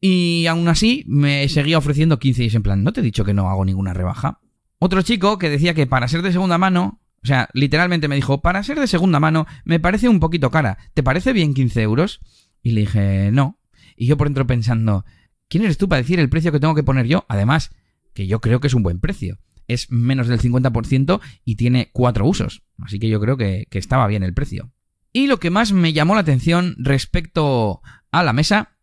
Y 0.00 0.46
aún 0.46 0.68
así 0.68 1.04
me 1.08 1.48
seguía 1.48 1.78
ofreciendo 1.78 2.18
15 2.18 2.44
y 2.44 2.46
es 2.46 2.54
en 2.54 2.62
plan, 2.62 2.84
¿no 2.84 2.92
te 2.92 3.00
he 3.00 3.04
dicho 3.04 3.24
que 3.24 3.34
no 3.34 3.50
hago 3.50 3.64
ninguna 3.64 3.92
rebaja? 3.92 4.40
Otro 4.78 5.02
chico 5.02 5.38
que 5.38 5.50
decía 5.50 5.74
que 5.74 5.86
para 5.86 6.06
ser 6.06 6.22
de 6.22 6.32
segunda 6.32 6.58
mano 6.58 7.00
o 7.22 7.26
sea, 7.26 7.48
literalmente 7.54 8.06
me 8.06 8.14
dijo, 8.14 8.40
para 8.40 8.62
ser 8.62 8.78
de 8.78 8.86
segunda 8.86 9.18
mano 9.18 9.46
me 9.64 9.80
parece 9.80 10.08
un 10.08 10.20
poquito 10.20 10.52
cara. 10.52 10.78
¿Te 10.94 11.02
parece 11.02 11.32
bien 11.32 11.54
15 11.54 11.82
euros? 11.82 12.20
Y 12.62 12.70
le 12.70 12.82
dije, 12.82 13.30
no. 13.32 13.58
Y 13.96 14.06
yo 14.06 14.16
por 14.16 14.28
dentro 14.28 14.46
pensando, 14.46 15.04
¿quién 15.48 15.64
eres 15.64 15.78
tú 15.78 15.88
para 15.88 16.02
decir 16.02 16.20
el 16.20 16.28
precio 16.28 16.52
que 16.52 16.60
tengo 16.60 16.74
que 16.74 16.82
poner 16.82 17.06
yo? 17.06 17.24
Además, 17.28 17.70
que 18.14 18.26
yo 18.26 18.40
creo 18.40 18.60
que 18.60 18.66
es 18.66 18.74
un 18.74 18.82
buen 18.82 19.00
precio. 19.00 19.38
Es 19.68 19.90
menos 19.90 20.28
del 20.28 20.40
50% 20.40 21.20
y 21.44 21.56
tiene 21.56 21.90
cuatro 21.92 22.26
usos. 22.26 22.62
Así 22.78 22.98
que 22.98 23.08
yo 23.08 23.20
creo 23.20 23.36
que, 23.36 23.66
que 23.70 23.78
estaba 23.78 24.06
bien 24.06 24.22
el 24.22 24.34
precio. 24.34 24.72
Y 25.12 25.26
lo 25.26 25.38
que 25.38 25.50
más 25.50 25.72
me 25.72 25.92
llamó 25.92 26.14
la 26.14 26.20
atención 26.20 26.76
respecto 26.78 27.80
a 28.10 28.22
la 28.22 28.32
mesa 28.32 28.76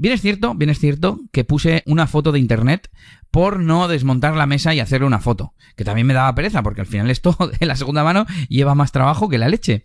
Bien 0.00 0.14
es 0.14 0.22
cierto, 0.22 0.54
bien 0.54 0.70
es 0.70 0.78
cierto 0.78 1.18
que 1.32 1.42
puse 1.42 1.82
una 1.84 2.06
foto 2.06 2.30
de 2.30 2.38
internet 2.38 2.88
por 3.32 3.58
no 3.58 3.88
desmontar 3.88 4.36
la 4.36 4.46
mesa 4.46 4.72
y 4.72 4.78
hacerle 4.78 5.08
una 5.08 5.18
foto. 5.18 5.54
Que 5.76 5.84
también 5.84 6.06
me 6.06 6.14
daba 6.14 6.36
pereza, 6.36 6.62
porque 6.62 6.80
al 6.80 6.86
final 6.86 7.10
esto 7.10 7.36
de 7.60 7.66
la 7.66 7.74
segunda 7.74 8.04
mano 8.04 8.24
lleva 8.48 8.76
más 8.76 8.92
trabajo 8.92 9.28
que 9.28 9.38
la 9.38 9.48
leche. 9.48 9.84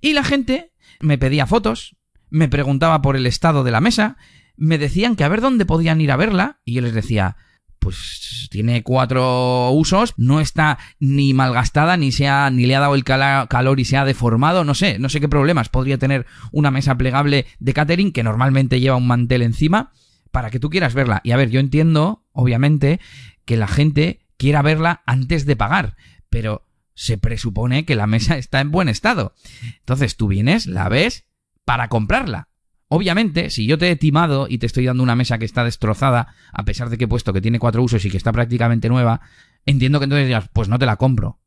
Y 0.00 0.14
la 0.14 0.24
gente 0.24 0.72
me 1.00 1.18
pedía 1.18 1.46
fotos, 1.46 1.96
me 2.30 2.48
preguntaba 2.48 3.02
por 3.02 3.16
el 3.16 3.26
estado 3.26 3.62
de 3.62 3.70
la 3.70 3.82
mesa, 3.82 4.16
me 4.60 4.78
decían 4.78 5.16
que 5.16 5.24
a 5.24 5.28
ver 5.28 5.40
dónde 5.40 5.66
podían 5.66 6.00
ir 6.00 6.12
a 6.12 6.16
verla, 6.16 6.60
y 6.64 6.74
yo 6.74 6.82
les 6.82 6.92
decía, 6.92 7.36
pues 7.78 8.46
tiene 8.50 8.82
cuatro 8.82 9.70
usos, 9.70 10.12
no 10.18 10.38
está 10.38 10.78
ni 11.00 11.32
malgastada, 11.32 11.96
ni 11.96 12.12
se 12.12 12.28
ha, 12.28 12.50
ni 12.50 12.66
le 12.66 12.76
ha 12.76 12.80
dado 12.80 12.94
el 12.94 13.04
calor 13.04 13.80
y 13.80 13.86
se 13.86 13.96
ha 13.96 14.04
deformado, 14.04 14.64
no 14.64 14.74
sé, 14.74 14.98
no 14.98 15.08
sé 15.08 15.18
qué 15.18 15.28
problemas 15.28 15.70
podría 15.70 15.96
tener 15.96 16.26
una 16.52 16.70
mesa 16.70 16.96
plegable 16.96 17.46
de 17.58 17.72
catering 17.72 18.12
que 18.12 18.22
normalmente 18.22 18.80
lleva 18.80 18.96
un 18.96 19.06
mantel 19.06 19.42
encima 19.42 19.92
para 20.30 20.50
que 20.50 20.60
tú 20.60 20.68
quieras 20.68 20.92
verla. 20.92 21.22
Y 21.24 21.32
a 21.32 21.36
ver, 21.36 21.48
yo 21.48 21.58
entiendo, 21.58 22.26
obviamente, 22.32 23.00
que 23.46 23.56
la 23.56 23.66
gente 23.66 24.26
quiera 24.36 24.60
verla 24.60 25.02
antes 25.06 25.46
de 25.46 25.56
pagar, 25.56 25.96
pero 26.28 26.66
se 26.94 27.16
presupone 27.16 27.86
que 27.86 27.96
la 27.96 28.06
mesa 28.06 28.36
está 28.36 28.60
en 28.60 28.70
buen 28.70 28.90
estado. 28.90 29.34
Entonces 29.78 30.18
tú 30.18 30.28
vienes, 30.28 30.66
la 30.66 30.90
ves 30.90 31.24
para 31.64 31.88
comprarla. 31.88 32.49
Obviamente, 32.92 33.50
si 33.50 33.66
yo 33.66 33.78
te 33.78 33.88
he 33.88 33.94
timado 33.94 34.48
y 34.48 34.58
te 34.58 34.66
estoy 34.66 34.84
dando 34.84 35.04
una 35.04 35.14
mesa 35.14 35.38
que 35.38 35.44
está 35.44 35.62
destrozada, 35.62 36.34
a 36.52 36.64
pesar 36.64 36.90
de 36.90 36.98
que 36.98 37.04
he 37.04 37.08
puesto 37.08 37.32
que 37.32 37.40
tiene 37.40 37.60
cuatro 37.60 37.84
usos 37.84 38.04
y 38.04 38.10
que 38.10 38.16
está 38.16 38.32
prácticamente 38.32 38.88
nueva, 38.88 39.20
entiendo 39.64 40.00
que 40.00 40.04
entonces 40.04 40.26
digas, 40.26 40.50
pues 40.52 40.68
no 40.68 40.76
te 40.76 40.86
la 40.86 40.96
compro. 40.96 41.38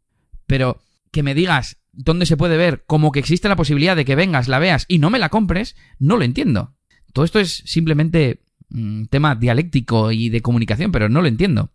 Pero 0.48 0.82
que 1.12 1.22
me 1.22 1.36
digas 1.36 1.82
dónde 1.92 2.26
se 2.26 2.38
puede 2.38 2.56
ver, 2.56 2.86
como 2.88 3.12
que 3.12 3.20
existe 3.20 3.50
la 3.50 3.58
posibilidad 3.58 3.98
de 3.98 4.06
que 4.06 4.16
vengas, 4.16 4.48
la 4.48 4.58
veas 4.58 4.86
y 4.88 5.00
no 5.00 5.10
me 5.10 5.20
la 5.20 5.28
compres, 5.28 5.76
no 6.00 6.16
lo 6.16 6.24
entiendo. 6.24 6.78
Todo 7.12 7.26
esto 7.26 7.42
es 7.42 7.62
simplemente 7.66 8.46
mm, 8.70 9.08
tema 9.08 9.36
dialéctico 9.36 10.14
y 10.14 10.30
de 10.30 10.42
comunicación, 10.42 10.94
pero 10.94 11.10
no 11.10 11.22
lo 11.22 11.28
entiendo. 11.28 11.74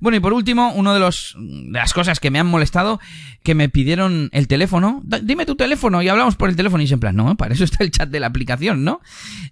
Bueno, 0.00 0.18
y 0.18 0.20
por 0.20 0.34
último, 0.34 0.72
uno 0.74 0.92
de 0.92 1.00
los 1.00 1.36
de 1.38 1.78
las 1.78 1.94
cosas 1.94 2.20
que 2.20 2.30
me 2.30 2.38
han 2.38 2.46
molestado, 2.46 3.00
que 3.46 3.54
me 3.54 3.68
pidieron 3.68 4.28
el 4.32 4.48
teléfono. 4.48 5.04
Dime 5.22 5.46
tu 5.46 5.54
teléfono 5.54 6.02
y 6.02 6.08
hablamos 6.08 6.34
por 6.34 6.48
el 6.48 6.56
teléfono. 6.56 6.82
Y 6.82 6.86
es 6.86 6.90
en 6.90 6.98
plan, 6.98 7.14
no, 7.14 7.36
para 7.36 7.54
eso 7.54 7.62
está 7.62 7.84
el 7.84 7.92
chat 7.92 8.10
de 8.10 8.18
la 8.18 8.26
aplicación, 8.26 8.82
¿no? 8.82 9.00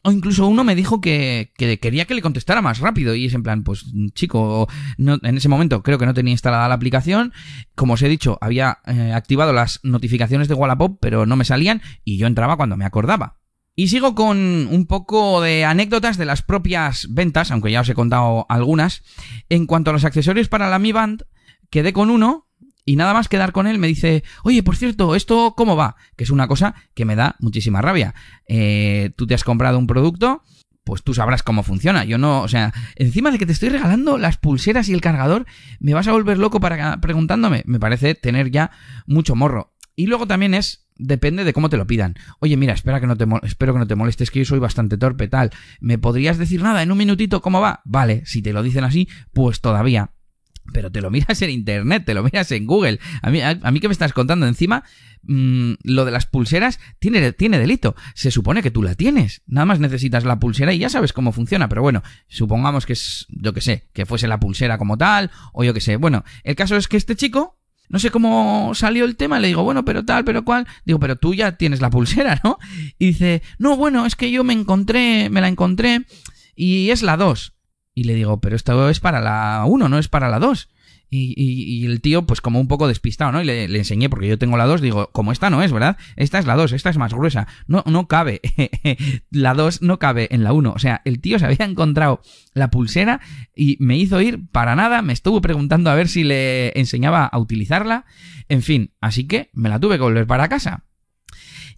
O 0.03 0.11
incluso 0.11 0.49
uno 0.49 0.65
me 0.65 0.75
dijo 0.75 1.01
que, 1.01 1.53
quería 1.57 2.05
que 2.05 2.17
le 2.17 2.21
contestara 2.21 2.61
más 2.61 2.81
rápido. 2.81 3.15
Y 3.15 3.27
es 3.27 3.35
en 3.35 3.45
plan, 3.45 3.63
pues 3.63 3.85
chico, 4.13 4.69
en 4.99 5.37
ese 5.37 5.49
momento 5.49 5.85
creo 5.85 5.97
que 5.99 6.07
no 6.07 6.13
tenía 6.13 6.33
instalada 6.33 6.69
la 6.69 6.75
aplicación. 6.75 7.33
Como 7.77 7.93
os 7.93 8.03
he 8.03 8.09
dicho, 8.09 8.37
había 8.41 8.79
eh, 8.85 9.13
activado 9.15 9.53
las 9.53 9.79
notificaciones 9.85 10.49
de 10.49 10.55
Wallapop, 10.55 10.99
pero 11.01 11.25
no 11.25 11.37
me 11.37 11.45
salían 11.45 11.81
y 12.03 12.19
yo 12.19 12.27
entraba 12.27 12.57
cuando 12.57 12.77
me 12.77 12.87
acordaba. 12.87 13.37
Y 13.77 13.89
sigo 13.89 14.17
con 14.17 14.39
un 14.73 14.87
poco 14.89 15.41
de 15.41 15.65
anécdotas 15.65 16.19
de 16.19 16.25
las 16.25 16.43
propias 16.43 17.07
ventas, 17.11 17.53
aunque 17.53 17.71
ya 17.71 17.83
os 17.83 17.89
he 17.89 17.95
contado 17.95 18.45
algunas. 18.49 19.05
En 19.49 19.67
cuanto 19.67 19.91
a 19.91 19.93
los 19.93 20.05
accesorios 20.05 20.49
para 20.49 20.69
la 20.69 20.81
Mi 20.81 20.91
Band, 20.91 21.27
quedé 21.71 21.93
con 21.93 22.11
uno 22.11 22.49
y 22.85 22.97
nada 22.97 23.15
más 23.15 23.29
quedar 23.29 23.53
con 23.53 23.67
él 23.67 23.79
me 23.79 23.87
dice, 23.87 24.25
oye, 24.43 24.63
por 24.63 24.77
cierto, 24.77 25.15
¿esto 25.15 25.55
cómo 25.57 25.77
va? 25.77 25.97
Que 26.17 26.25
es 26.25 26.31
una 26.31 26.49
cosa 26.49 26.75
que 26.95 27.05
me 27.05 27.17
da 27.17 27.37
muchísima 27.41 27.81
rabia. 27.81 28.15
Eh, 28.47 29.13
tú 29.17 29.27
te 29.27 29.35
has 29.35 29.45
comprado 29.45 29.79
un 29.79 29.87
producto, 29.87 30.43
pues 30.85 31.03
tú 31.03 31.15
sabrás 31.15 31.43
cómo 31.43 31.63
funciona. 31.63 32.05
Yo 32.05 32.19
no, 32.19 32.43
o 32.43 32.49
sea, 32.49 32.73
encima 32.97 33.31
de 33.31 33.39
que 33.39 33.47
te 33.47 33.53
estoy 33.53 33.71
regalando 33.71 34.19
las 34.19 34.37
pulseras 34.37 34.89
y 34.89 34.93
el 34.93 35.01
cargador, 35.01 35.47
me 35.81 35.95
vas 35.95 36.09
a 36.09 36.13
volver 36.13 36.39
loco 36.39 36.61
para 36.61 37.01
preguntándome. 37.01 37.63
Me 37.67 37.81
parece 37.81 38.15
tener 38.15 38.51
ya 38.51 38.71
mucho 39.07 39.35
morro. 39.35 39.73
Y 39.97 40.07
luego 40.07 40.27
también 40.27 40.55
es 40.55 40.85
depende 40.97 41.45
de 41.45 41.53
cómo 41.53 41.71
te 41.71 41.77
lo 41.77 41.87
pidan. 41.87 42.15
Oye, 42.41 42.57
mira, 42.57 42.73
espera 42.73 43.01
que 43.01 43.07
no 43.07 43.17
te 43.17 43.27
espero 43.43 43.73
que 43.73 43.79
no 43.79 43.87
te 43.87 43.95
molestes, 43.95 44.31
que 44.31 44.41
yo 44.41 44.45
soy 44.45 44.59
bastante 44.59 44.99
torpe, 44.99 45.29
tal. 45.29 45.51
¿Me 45.81 45.99
podrías 45.99 46.39
decir 46.39 46.63
nada 46.63 46.83
en 46.83 46.93
un 46.93 46.99
minutito 46.99 47.41
cómo 47.41 47.61
va? 47.61 47.81
Vale, 47.85 48.23
si 48.27 48.43
te 48.43 48.53
lo 48.53 48.63
dicen 48.63 48.85
así, 48.85 49.09
pues 49.33 49.61
todavía. 49.61 50.14
Pero 50.73 50.91
te 50.91 51.01
lo 51.01 51.11
miras 51.11 51.41
en 51.43 51.51
internet, 51.51 52.05
te 52.05 52.15
lo 52.15 52.23
miras 52.23 52.51
en 52.53 52.67
Google. 52.67 52.99
A 53.23 53.31
mí, 53.31 53.41
a, 53.41 53.55
mí 53.55 53.81
que 53.81 53.89
me 53.89 53.93
estás 53.93 54.13
contando 54.13 54.47
encima, 54.47 54.85
mm, 55.23 55.75
lo 55.83 56.05
de 56.05 56.11
las 56.11 56.27
pulseras 56.27 56.81
tiene, 56.99 57.33
tiene 57.33 57.59
delito. 57.59 57.95
Se 58.15 58.31
supone 58.31 58.63
que 58.63 58.71
tú 58.71 58.83
la 58.83 58.95
tienes. 58.95 59.43
Nada 59.47 59.67
más 59.67 59.81
necesitas 59.81 60.25
la 60.25 60.39
pulsera 60.39 60.73
y 60.73 60.79
ya 60.79 60.89
sabes 60.89 61.13
cómo 61.13 61.33
funciona. 61.33 61.69
Pero 61.69 61.83
bueno, 61.83 62.03
supongamos 62.29 62.87
que 62.87 62.95
es, 62.95 63.27
yo 63.29 63.53
que 63.53 63.61
sé, 63.61 63.89
que 63.93 64.07
fuese 64.07 64.29
la 64.29 64.41
pulsera 64.41 64.79
como 64.79 64.97
tal, 64.97 65.31
o 65.53 65.65
yo 65.65 65.75
que 65.75 65.81
sé. 65.81 65.97
Bueno, 65.97 66.25
el 66.43 66.57
caso 66.57 66.77
es 66.77 66.89
que 66.89 66.97
este 66.97 67.17
chico 67.17 67.59
no 67.89 67.99
sé 67.99 68.11
cómo 68.11 68.73
salió 68.75 69.05
el 69.05 69.17
tema, 69.17 69.39
le 69.39 69.49
digo, 69.49 69.63
bueno, 69.63 69.85
pero 69.85 70.05
tal, 70.05 70.25
pero 70.25 70.45
cual. 70.45 70.67
Digo, 70.85 70.99
pero 70.99 71.17
tú 71.17 71.35
ya 71.35 71.57
tienes 71.57 71.81
la 71.81 71.91
pulsera, 71.91 72.41
¿no? 72.43 72.59
Y 72.99 73.07
dice, 73.09 73.43
no, 73.59 73.77
bueno, 73.77 74.07
es 74.07 74.17
que 74.17 74.31
yo 74.31 74.45
me 74.45 74.53
encontré, 74.53 75.29
me 75.31 75.41
la 75.41 75.49
encontré 75.49 76.05
y 76.57 76.91
es 76.91 77.03
la 77.03 77.17
2. 77.17 77.54
Y 77.95 78.05
le 78.05 78.15
digo, 78.15 78.41
pero 78.41 78.57
esto 78.57 78.89
es 78.89 79.01
para 79.01 79.21
la 79.21 79.65
1, 79.67 79.89
no 79.89 79.99
es 79.99 80.09
para 80.09 80.29
la 80.29 80.39
2. 80.39 80.69
Y, 81.17 81.87
el 81.87 82.01
tío, 82.01 82.27
pues 82.27 82.41
como 82.41 82.59
un 82.59 82.67
poco 82.67 82.89
despistado, 82.89 83.31
¿no? 83.31 83.41
Y 83.41 83.45
le, 83.45 83.65
enseñé, 83.65 84.09
porque 84.09 84.27
yo 84.27 84.37
tengo 84.37 84.57
la 84.57 84.67
2, 84.67 84.81
digo, 84.81 85.11
como 85.13 85.31
esta 85.31 85.49
no 85.49 85.63
es, 85.63 85.73
¿verdad? 85.73 85.97
Esta 86.17 86.41
es 86.41 86.47
la 86.47 86.57
2, 86.57 86.73
esta 86.73 86.91
es 86.91 86.99
más 86.99 87.15
gruesa. 87.15 87.47
No, 87.69 87.85
no 87.87 88.09
cabe. 88.09 88.41
la 89.31 89.55
2 89.55 89.83
no 89.83 90.01
cabe 90.01 90.27
en 90.33 90.43
la 90.43 90.53
1. 90.53 90.73
O 90.73 90.79
sea, 90.81 91.03
el 91.05 91.21
tío 91.21 91.39
se 91.39 91.47
había 91.47 91.67
encontrado 91.67 92.21
la 92.53 92.71
pulsera 92.71 93.21
y 93.55 93.77
me 93.79 93.97
hizo 93.97 94.21
ir 94.21 94.49
para 94.51 94.75
nada. 94.75 95.03
Me 95.03 95.13
estuvo 95.13 95.41
preguntando 95.41 95.89
a 95.91 95.95
ver 95.95 96.09
si 96.09 96.25
le 96.25 96.77
enseñaba 96.79 97.27
a 97.27 97.39
utilizarla. 97.39 98.07
En 98.49 98.63
fin, 98.63 98.93
así 99.01 99.29
que 99.29 99.51
me 99.53 99.69
la 99.69 99.79
tuve 99.79 99.97
que 99.97 100.03
volver 100.03 100.27
para 100.27 100.49
casa. 100.49 100.85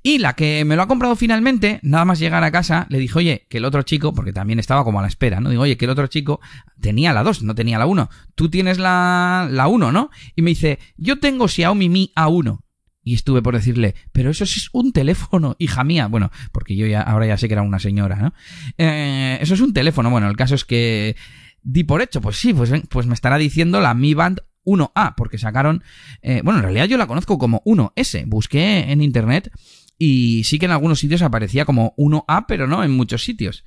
Y 0.06 0.18
la 0.18 0.34
que 0.34 0.64
me 0.64 0.76
lo 0.76 0.82
ha 0.82 0.86
comprado 0.86 1.16
finalmente, 1.16 1.80
nada 1.82 2.04
más 2.04 2.20
llegar 2.20 2.44
a 2.44 2.52
casa, 2.52 2.86
le 2.90 3.00
dije, 3.00 3.18
oye, 3.18 3.46
que 3.50 3.58
el 3.58 3.64
otro 3.64 3.82
chico, 3.82 4.14
porque 4.14 4.32
también 4.32 4.60
estaba 4.60 4.84
como 4.84 5.00
a 5.00 5.02
la 5.02 5.08
espera, 5.08 5.40
¿no? 5.40 5.50
Digo, 5.50 5.62
oye, 5.62 5.76
que 5.76 5.86
el 5.86 5.90
otro 5.90 6.06
chico 6.06 6.40
tenía 6.80 7.12
la 7.12 7.24
2, 7.24 7.42
no 7.42 7.56
tenía 7.56 7.76
la 7.76 7.86
1. 7.86 8.08
Tú 8.36 8.48
tienes 8.48 8.78
la, 8.78 9.48
la 9.50 9.66
1, 9.66 9.90
¿no? 9.90 10.10
Y 10.36 10.42
me 10.42 10.50
dice, 10.50 10.78
yo 10.96 11.18
tengo 11.18 11.48
Xiaomi 11.48 11.88
Mi 11.88 12.12
A1. 12.14 12.60
Y 13.02 13.14
estuve 13.14 13.42
por 13.42 13.56
decirle, 13.56 13.96
pero 14.12 14.30
eso 14.30 14.44
es 14.44 14.68
un 14.72 14.92
teléfono, 14.92 15.56
hija 15.58 15.82
mía. 15.82 16.06
Bueno, 16.06 16.30
porque 16.52 16.76
yo 16.76 16.86
ya, 16.86 17.00
ahora 17.00 17.26
ya 17.26 17.36
sé 17.36 17.48
que 17.48 17.54
era 17.54 17.62
una 17.62 17.80
señora, 17.80 18.14
¿no? 18.14 18.32
Eh, 18.78 19.38
eso 19.40 19.54
es 19.54 19.60
un 19.60 19.72
teléfono. 19.72 20.08
Bueno, 20.08 20.28
el 20.28 20.36
caso 20.36 20.54
es 20.54 20.64
que 20.64 21.16
di 21.64 21.82
por 21.82 22.00
hecho, 22.00 22.20
pues 22.20 22.36
sí, 22.36 22.54
pues, 22.54 22.70
pues 22.90 23.08
me 23.08 23.14
estará 23.14 23.38
diciendo 23.38 23.80
la 23.80 23.92
Mi 23.92 24.14
Band 24.14 24.38
1A, 24.64 25.14
porque 25.16 25.38
sacaron, 25.38 25.82
eh, 26.22 26.42
bueno, 26.44 26.60
en 26.60 26.64
realidad 26.64 26.84
yo 26.84 26.96
la 26.96 27.08
conozco 27.08 27.38
como 27.38 27.60
1S. 27.64 28.24
Busqué 28.28 28.92
en 28.92 29.00
internet 29.00 29.50
y 29.98 30.44
sí 30.44 30.58
que 30.58 30.66
en 30.66 30.72
algunos 30.72 30.98
sitios 30.98 31.22
aparecía 31.22 31.64
como 31.64 31.94
1A, 31.96 32.44
pero 32.46 32.66
no 32.66 32.84
en 32.84 32.92
muchos 32.92 33.24
sitios. 33.24 33.64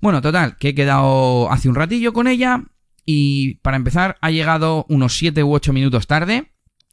Bueno, 0.00 0.20
total, 0.20 0.56
que 0.56 0.70
he 0.70 0.74
quedado 0.74 1.50
hace 1.52 1.68
un 1.68 1.74
ratillo 1.74 2.12
con 2.12 2.26
ella 2.26 2.64
y 3.04 3.54
para 3.56 3.76
empezar 3.76 4.16
ha 4.20 4.30
llegado 4.30 4.86
unos 4.88 5.16
7 5.16 5.42
u 5.44 5.54
8 5.54 5.72
minutos 5.72 6.06
tarde. 6.06 6.48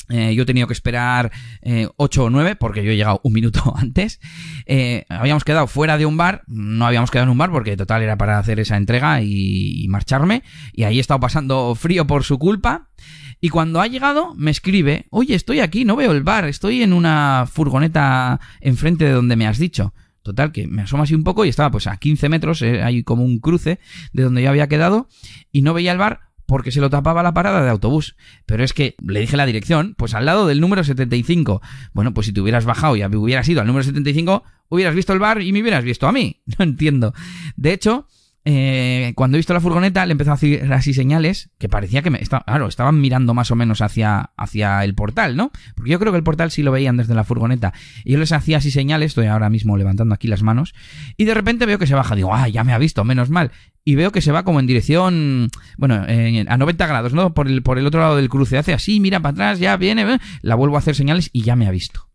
Eh, 0.09 0.33
yo 0.33 0.41
he 0.41 0.45
tenido 0.45 0.65
que 0.65 0.73
esperar 0.73 1.31
eh, 1.61 1.87
8 1.97 2.23
o 2.23 2.29
9 2.31 2.55
porque 2.55 2.83
yo 2.83 2.91
he 2.91 2.95
llegado 2.95 3.21
un 3.23 3.33
minuto 3.33 3.73
antes. 3.77 4.19
Eh, 4.65 5.05
habíamos 5.09 5.43
quedado 5.43 5.67
fuera 5.67 5.97
de 5.97 6.05
un 6.05 6.17
bar, 6.17 6.43
no 6.47 6.85
habíamos 6.85 7.11
quedado 7.11 7.25
en 7.25 7.31
un 7.31 7.37
bar 7.37 7.51
porque 7.51 7.77
total 7.77 8.01
era 8.01 8.17
para 8.17 8.39
hacer 8.39 8.59
esa 8.59 8.77
entrega 8.77 9.21
y, 9.21 9.83
y 9.83 9.87
marcharme. 9.87 10.43
Y 10.73 10.83
ahí 10.83 10.97
he 10.97 11.01
estado 11.01 11.19
pasando 11.19 11.75
frío 11.75 12.07
por 12.07 12.23
su 12.23 12.39
culpa. 12.39 12.89
Y 13.41 13.49
cuando 13.49 13.79
ha 13.79 13.87
llegado, 13.87 14.33
me 14.35 14.51
escribe, 14.51 15.07
oye, 15.11 15.35
estoy 15.35 15.61
aquí, 15.61 15.85
no 15.85 15.95
veo 15.95 16.11
el 16.11 16.23
bar, 16.23 16.45
estoy 16.45 16.83
en 16.83 16.93
una 16.93 17.45
furgoneta 17.49 18.39
enfrente 18.59 19.05
de 19.05 19.11
donde 19.11 19.35
me 19.35 19.47
has 19.47 19.57
dicho. 19.57 19.93
Total, 20.23 20.51
que 20.51 20.67
me 20.67 20.81
asoma 20.81 21.03
así 21.03 21.15
un 21.15 21.23
poco 21.23 21.45
y 21.45 21.49
estaba 21.49 21.71
pues 21.71 21.87
a 21.87 21.97
15 21.97 22.27
metros, 22.27 22.61
eh, 22.61 22.83
hay 22.83 23.03
como 23.03 23.23
un 23.23 23.39
cruce 23.39 23.79
de 24.11 24.23
donde 24.23 24.43
yo 24.43 24.49
había 24.49 24.67
quedado, 24.67 25.07
y 25.51 25.61
no 25.61 25.73
veía 25.73 25.93
el 25.93 25.97
bar 25.97 26.29
porque 26.49 26.71
se 26.71 26.81
lo 26.81 26.89
tapaba 26.89 27.23
la 27.23 27.33
parada 27.33 27.63
de 27.63 27.69
autobús. 27.69 28.15
Pero 28.45 28.63
es 28.63 28.73
que 28.73 28.95
le 29.05 29.19
dije 29.19 29.37
la 29.37 29.45
dirección, 29.45 29.93
pues 29.97 30.15
al 30.15 30.25
lado 30.25 30.47
del 30.47 30.59
número 30.59 30.83
75. 30.83 31.61
Bueno, 31.93 32.13
pues 32.13 32.25
si 32.25 32.33
te 32.33 32.41
hubieras 32.41 32.65
bajado 32.65 32.97
y 32.97 33.03
hubieras 33.03 33.47
ido 33.47 33.61
al 33.61 33.67
número 33.67 33.83
75, 33.83 34.43
hubieras 34.67 34.95
visto 34.95 35.13
el 35.13 35.19
bar 35.19 35.41
y 35.41 35.53
me 35.53 35.61
hubieras 35.61 35.83
visto 35.83 36.07
a 36.07 36.11
mí. 36.11 36.41
No 36.57 36.65
entiendo. 36.65 37.13
De 37.55 37.71
hecho, 37.71 38.07
eh, 38.45 39.13
cuando 39.15 39.35
he 39.35 39.39
visto 39.39 39.53
la 39.53 39.59
furgoneta 39.59 40.05
le 40.05 40.13
empezó 40.13 40.31
a 40.31 40.35
hacer 40.35 40.71
así 40.71 40.93
señales 40.93 41.49
que 41.57 41.67
parecía 41.67 42.01
que 42.01 42.09
me 42.09 42.21
estaba, 42.21 42.43
claro, 42.45 42.67
estaban 42.67 42.99
mirando 43.01 43.33
más 43.33 43.51
o 43.51 43.55
menos 43.55 43.81
hacia, 43.81 44.31
hacia 44.37 44.83
el 44.83 44.95
portal, 44.95 45.35
¿no? 45.35 45.51
Porque 45.75 45.91
yo 45.91 45.99
creo 45.99 46.11
que 46.11 46.17
el 46.17 46.23
portal 46.23 46.49
sí 46.49 46.63
lo 46.63 46.71
veían 46.71 46.97
desde 46.97 47.13
la 47.13 47.23
furgoneta. 47.23 47.73
Y 48.05 48.13
yo 48.13 48.19
les 48.19 48.31
hacía 48.31 48.57
así 48.57 48.71
señales, 48.71 49.11
estoy 49.11 49.27
ahora 49.27 49.49
mismo 49.49 49.77
levantando 49.77 50.15
aquí 50.15 50.27
las 50.27 50.41
manos, 50.41 50.73
y 51.17 51.25
de 51.25 51.33
repente 51.33 51.65
veo 51.65 51.79
que 51.79 51.87
se 51.87 51.95
baja, 51.95 52.15
digo, 52.15 52.33
ah, 52.33 52.47
ya 52.47 52.63
me 52.63 52.73
ha 52.73 52.77
visto, 52.77 53.03
menos 53.03 53.29
mal. 53.29 53.51
Y 53.83 53.95
veo 53.95 54.11
que 54.11 54.21
se 54.21 54.31
va 54.31 54.43
como 54.43 54.59
en 54.59 54.67
dirección, 54.67 55.49
bueno, 55.77 55.95
a 55.95 56.57
90 56.57 56.87
grados, 56.87 57.13
¿no? 57.13 57.33
Por 57.33 57.47
el, 57.47 57.61
por 57.61 57.77
el 57.77 57.87
otro 57.87 57.99
lado 57.99 58.15
del 58.15 58.29
cruce. 58.29 58.57
Hace 58.57 58.73
así, 58.73 58.99
mira 58.99 59.19
para 59.19 59.31
atrás, 59.31 59.59
ya 59.59 59.75
viene, 59.77 60.19
la 60.41 60.55
vuelvo 60.55 60.75
a 60.75 60.79
hacer 60.79 60.95
señales 60.95 61.29
y 61.33 61.43
ya 61.43 61.55
me 61.55 61.67
ha 61.67 61.71
visto. 61.71 62.08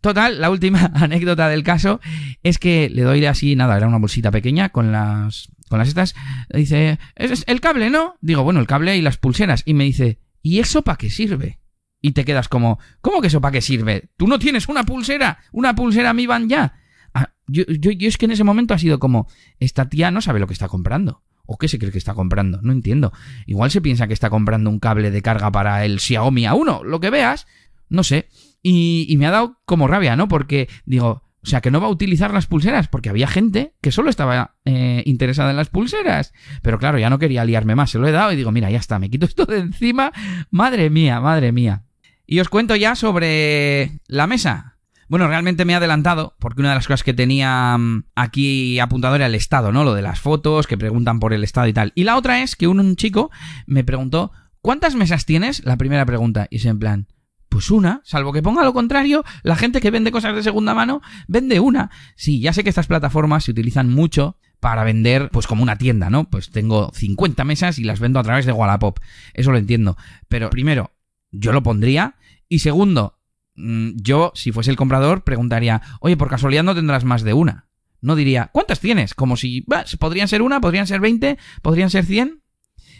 Total, 0.00 0.40
la 0.40 0.50
última 0.50 0.90
anécdota 0.94 1.48
del 1.48 1.62
caso 1.62 2.00
es 2.42 2.58
que 2.58 2.88
le 2.88 3.02
doy 3.02 3.24
así, 3.26 3.56
nada, 3.56 3.76
era 3.76 3.88
una 3.88 3.98
bolsita 3.98 4.30
pequeña 4.30 4.68
con 4.70 4.92
las 4.92 5.50
con 5.68 5.78
las 5.78 5.88
estas. 5.88 6.14
Dice, 6.48 6.98
es 7.14 7.44
el 7.46 7.60
cable, 7.60 7.90
¿no? 7.90 8.16
Digo, 8.20 8.42
bueno, 8.42 8.60
el 8.60 8.66
cable 8.66 8.96
y 8.96 9.02
las 9.02 9.18
pulseras. 9.18 9.62
Y 9.66 9.74
me 9.74 9.84
dice, 9.84 10.18
¿y 10.42 10.60
eso 10.60 10.82
para 10.82 10.96
qué 10.96 11.10
sirve? 11.10 11.60
Y 12.00 12.12
te 12.12 12.24
quedas 12.24 12.48
como, 12.48 12.78
¿cómo 13.00 13.20
que 13.20 13.26
eso 13.26 13.40
para 13.40 13.52
qué 13.52 13.60
sirve? 13.60 14.08
¿Tú 14.16 14.28
no 14.28 14.38
tienes 14.38 14.68
una 14.68 14.84
pulsera? 14.84 15.38
¿Una 15.52 15.74
pulsera 15.74 16.14
mi 16.14 16.26
van 16.26 16.48
ya? 16.48 16.74
Ah, 17.12 17.32
yo, 17.46 17.64
yo, 17.66 17.90
yo 17.90 18.08
es 18.08 18.16
que 18.16 18.26
en 18.26 18.32
ese 18.32 18.44
momento 18.44 18.72
ha 18.72 18.78
sido 18.78 18.98
como, 18.98 19.28
esta 19.58 19.88
tía 19.88 20.10
no 20.10 20.20
sabe 20.20 20.40
lo 20.40 20.46
que 20.46 20.52
está 20.52 20.68
comprando. 20.68 21.22
¿O 21.44 21.56
qué 21.56 21.66
se 21.66 21.78
cree 21.78 21.90
que 21.90 21.98
está 21.98 22.14
comprando? 22.14 22.60
No 22.62 22.72
entiendo. 22.72 23.12
Igual 23.46 23.70
se 23.70 23.80
piensa 23.80 24.06
que 24.06 24.12
está 24.12 24.28
comprando 24.28 24.68
un 24.68 24.78
cable 24.78 25.10
de 25.10 25.22
carga 25.22 25.50
para 25.50 25.84
el 25.84 25.98
Xiaomi 25.98 26.42
A1, 26.42 26.84
lo 26.84 27.00
que 27.00 27.10
veas. 27.10 27.46
No 27.88 28.04
sé. 28.04 28.28
Y, 28.62 29.14
me 29.18 29.26
ha 29.26 29.30
dado 29.30 29.60
como 29.64 29.86
rabia, 29.86 30.16
¿no? 30.16 30.28
Porque 30.28 30.68
digo, 30.84 31.22
O 31.42 31.46
sea, 31.46 31.60
que 31.60 31.70
no 31.70 31.80
va 31.80 31.86
a 31.86 31.90
utilizar 31.90 32.32
las 32.32 32.46
pulseras, 32.46 32.88
porque 32.88 33.08
había 33.08 33.28
gente 33.28 33.74
que 33.80 33.92
solo 33.92 34.10
estaba 34.10 34.56
eh, 34.64 35.02
interesada 35.06 35.50
en 35.50 35.56
las 35.56 35.68
pulseras. 35.68 36.32
Pero 36.62 36.78
claro, 36.78 36.98
ya 36.98 37.10
no 37.10 37.18
quería 37.18 37.44
liarme 37.44 37.74
más, 37.74 37.90
se 37.90 37.98
lo 37.98 38.06
he 38.08 38.12
dado 38.12 38.32
y 38.32 38.36
digo, 38.36 38.52
mira, 38.52 38.70
ya 38.70 38.78
está, 38.78 38.98
me 38.98 39.10
quito 39.10 39.26
esto 39.26 39.46
de 39.46 39.58
encima. 39.58 40.12
Madre 40.50 40.90
mía, 40.90 41.20
madre 41.20 41.52
mía. 41.52 41.84
Y 42.26 42.40
os 42.40 42.48
cuento 42.48 42.76
ya 42.76 42.94
sobre 42.94 44.00
la 44.06 44.26
mesa. 44.26 44.78
Bueno, 45.08 45.26
realmente 45.26 45.64
me 45.64 45.72
he 45.72 45.76
adelantado, 45.76 46.36
porque 46.38 46.60
una 46.60 46.70
de 46.70 46.74
las 46.74 46.86
cosas 46.86 47.02
que 47.02 47.14
tenía 47.14 47.76
mm, 47.78 48.04
aquí 48.14 48.78
apuntado 48.78 49.16
era 49.16 49.26
el 49.26 49.34
estado, 49.34 49.72
¿no? 49.72 49.82
Lo 49.82 49.94
de 49.94 50.02
las 50.02 50.20
fotos, 50.20 50.66
que 50.66 50.76
preguntan 50.76 51.18
por 51.18 51.32
el 51.32 51.44
estado 51.44 51.66
y 51.66 51.72
tal. 51.72 51.92
Y 51.94 52.04
la 52.04 52.16
otra 52.16 52.42
es 52.42 52.56
que 52.56 52.68
un, 52.68 52.96
chico 52.96 53.30
me 53.66 53.84
preguntó, 53.84 54.32
¿cuántas 54.60 54.94
mesas 54.94 55.24
tienes? 55.24 55.64
La 55.64 55.78
primera 55.78 56.04
pregunta. 56.04 56.46
Y 56.50 56.56
es 56.56 56.66
en 56.66 56.78
plan, 56.78 57.06
pues 57.48 57.70
una, 57.70 58.00
salvo 58.04 58.32
que 58.32 58.42
ponga 58.42 58.64
lo 58.64 58.72
contrario, 58.72 59.24
la 59.42 59.56
gente 59.56 59.80
que 59.80 59.90
vende 59.90 60.12
cosas 60.12 60.34
de 60.34 60.42
segunda 60.42 60.74
mano 60.74 61.00
vende 61.26 61.60
una. 61.60 61.90
Sí, 62.16 62.40
ya 62.40 62.52
sé 62.52 62.62
que 62.62 62.68
estas 62.68 62.86
plataformas 62.86 63.44
se 63.44 63.52
utilizan 63.52 63.88
mucho 63.88 64.36
para 64.60 64.84
vender, 64.84 65.30
pues 65.30 65.46
como 65.46 65.62
una 65.62 65.78
tienda, 65.78 66.10
¿no? 66.10 66.28
Pues 66.28 66.50
tengo 66.50 66.90
50 66.92 67.44
mesas 67.44 67.78
y 67.78 67.84
las 67.84 68.00
vendo 68.00 68.18
a 68.18 68.24
través 68.24 68.44
de 68.44 68.52
Wallapop. 68.52 68.98
Eso 69.34 69.52
lo 69.52 69.58
entiendo. 69.58 69.96
Pero 70.28 70.50
primero, 70.50 70.92
yo 71.30 71.52
lo 71.52 71.62
pondría. 71.62 72.16
Y 72.48 72.58
segundo, 72.60 73.18
Mm, 73.58 73.96
yo, 73.96 74.30
si 74.36 74.52
fuese 74.52 74.70
el 74.70 74.76
comprador, 74.76 75.24
preguntaría, 75.24 75.82
oye, 76.00 76.16
por 76.16 76.28
casualidad 76.28 76.62
no 76.62 76.76
tendrás 76.76 77.04
más 77.04 77.22
de 77.22 77.32
una. 77.32 77.66
No 78.00 78.14
diría, 78.14 78.50
¿cuántas 78.52 78.78
tienes? 78.78 79.14
Como 79.14 79.36
si, 79.36 79.66
podrían 79.98 80.28
ser 80.28 80.42
una, 80.42 80.60
podrían 80.60 80.86
ser 80.86 81.00
20, 81.00 81.36
podrían 81.60 81.90
ser 81.90 82.04
100. 82.04 82.40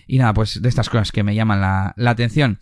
Y 0.09 0.19
nada, 0.19 0.35
pues 0.35 0.61
de 0.61 0.69
estas 0.69 0.89
cosas 0.89 1.13
que 1.13 1.23
me 1.23 1.37
llaman 1.37 1.61
la, 1.61 1.95
atención. 2.11 2.59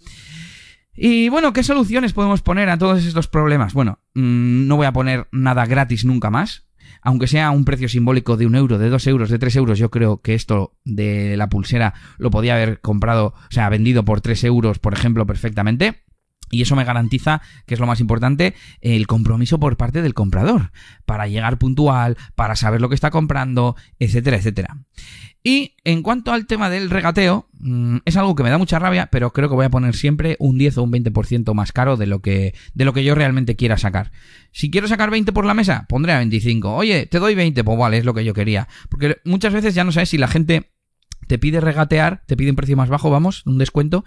Y 0.97 1.29
bueno, 1.29 1.53
¿qué 1.53 1.63
soluciones 1.63 2.13
podemos 2.13 2.43
poner 2.43 2.71
a 2.71 2.79
todos 2.79 3.05
estos 3.05 3.29
problemas? 3.29 3.75
Bueno, 3.75 4.01
mm, 4.15 4.67
no 4.67 4.77
voy 4.77 4.87
a 4.87 4.93
poner 4.93 5.29
nada 5.31 5.67
gratis 5.67 6.05
nunca 6.05 6.31
más. 6.31 6.67
Aunque 7.03 7.27
sea 7.27 7.51
un 7.51 7.65
precio 7.65 7.89
simbólico 7.89 8.37
de 8.37 8.47
un 8.47 8.55
euro, 8.55 8.79
de 8.79 8.89
dos 8.89 9.07
euros, 9.07 9.29
de 9.29 9.39
tres 9.39 9.55
euros, 9.57 9.79
yo 9.79 9.91
creo 9.91 10.23
que 10.23 10.35
esto 10.35 10.77
de 10.85 11.37
la 11.37 11.49
pulsera 11.49 11.95
lo 12.17 12.31
podía 12.31 12.55
haber 12.55 12.81
comprado, 12.81 13.27
o 13.27 13.51
sea, 13.51 13.69
vendido 13.69 14.05
por 14.05 14.21
tres 14.21 14.43
euros, 14.45 14.79
por 14.79 14.95
ejemplo, 14.95 15.27
perfectamente. 15.27 16.03
Y 16.51 16.63
eso 16.63 16.77
me 16.77 16.85
garantiza, 16.85 17.43
que 17.67 17.75
es 17.75 17.81
lo 17.81 17.87
más 17.87 18.01
importante, 18.01 18.55
el 18.81 19.07
compromiso 19.07 19.59
por 19.59 19.77
parte 19.77 20.03
del 20.03 20.15
comprador, 20.15 20.71
para 21.05 21.27
llegar 21.27 21.59
puntual, 21.59 22.17
para 22.35 22.57
saber 22.57 22.81
lo 22.81 22.89
que 22.89 22.95
está 22.95 23.11
comprando, 23.11 23.77
etcétera, 23.99 24.37
etcétera. 24.37 24.79
Y 25.43 25.77
en 25.85 26.03
cuanto 26.03 26.33
al 26.33 26.47
tema 26.47 26.71
del 26.71 26.91
regateo, 26.91 27.49
mm, 27.61 27.99
es 28.05 28.17
algo 28.17 28.35
que 28.35 28.43
me 28.43 28.51
da 28.51 28.59
mucha 28.59 28.81
rabia, 28.81 29.07
pero 29.13 29.33
creo 29.33 29.49
que 29.49 29.55
voy 29.55 29.65
a 29.65 29.71
poner 29.71 29.95
siempre 29.95 30.37
un 30.41 30.59
10 30.59 30.79
o 30.79 30.83
un 30.83 30.91
20% 30.91 31.55
más 31.55 31.71
caro 31.71 31.97
de 31.97 32.07
lo 32.07 32.21
que 32.21 32.53
de 32.75 32.85
lo 32.85 32.93
que 32.93 33.05
yo 33.05 33.15
realmente 33.15 33.55
quiera 33.55 33.79
sacar. 33.79 34.11
Si 34.51 34.73
quiero 34.73 34.89
sacar 34.89 35.09
20 35.11 35.33
por 35.33 35.47
la 35.47 35.55
mesa, 35.55 35.87
pondré 35.89 36.13
a 36.15 36.19
25. 36.19 36.75
Oye, 36.75 37.07
te 37.07 37.21
doy 37.21 37.37
20, 37.37 37.63
pues 37.63 37.79
vale, 37.79 37.99
es 37.99 38.05
lo 38.05 38.13
que 38.13 38.25
yo 38.25 38.35
quería. 38.35 38.67
Porque 38.89 39.19
muchas 39.25 39.53
veces 39.53 39.73
ya 39.73 39.85
no 39.85 39.93
sabes 39.93 40.09
si 40.09 40.19
la 40.19 40.27
gente 40.27 40.73
te 41.29 41.39
pide 41.39 41.61
regatear, 41.61 42.25
te 42.27 42.37
pide 42.37 42.51
un 42.51 42.57
precio 42.57 42.77
más 42.77 42.89
bajo, 42.89 43.11
vamos, 43.11 43.47
un 43.47 43.59
descuento 43.59 44.05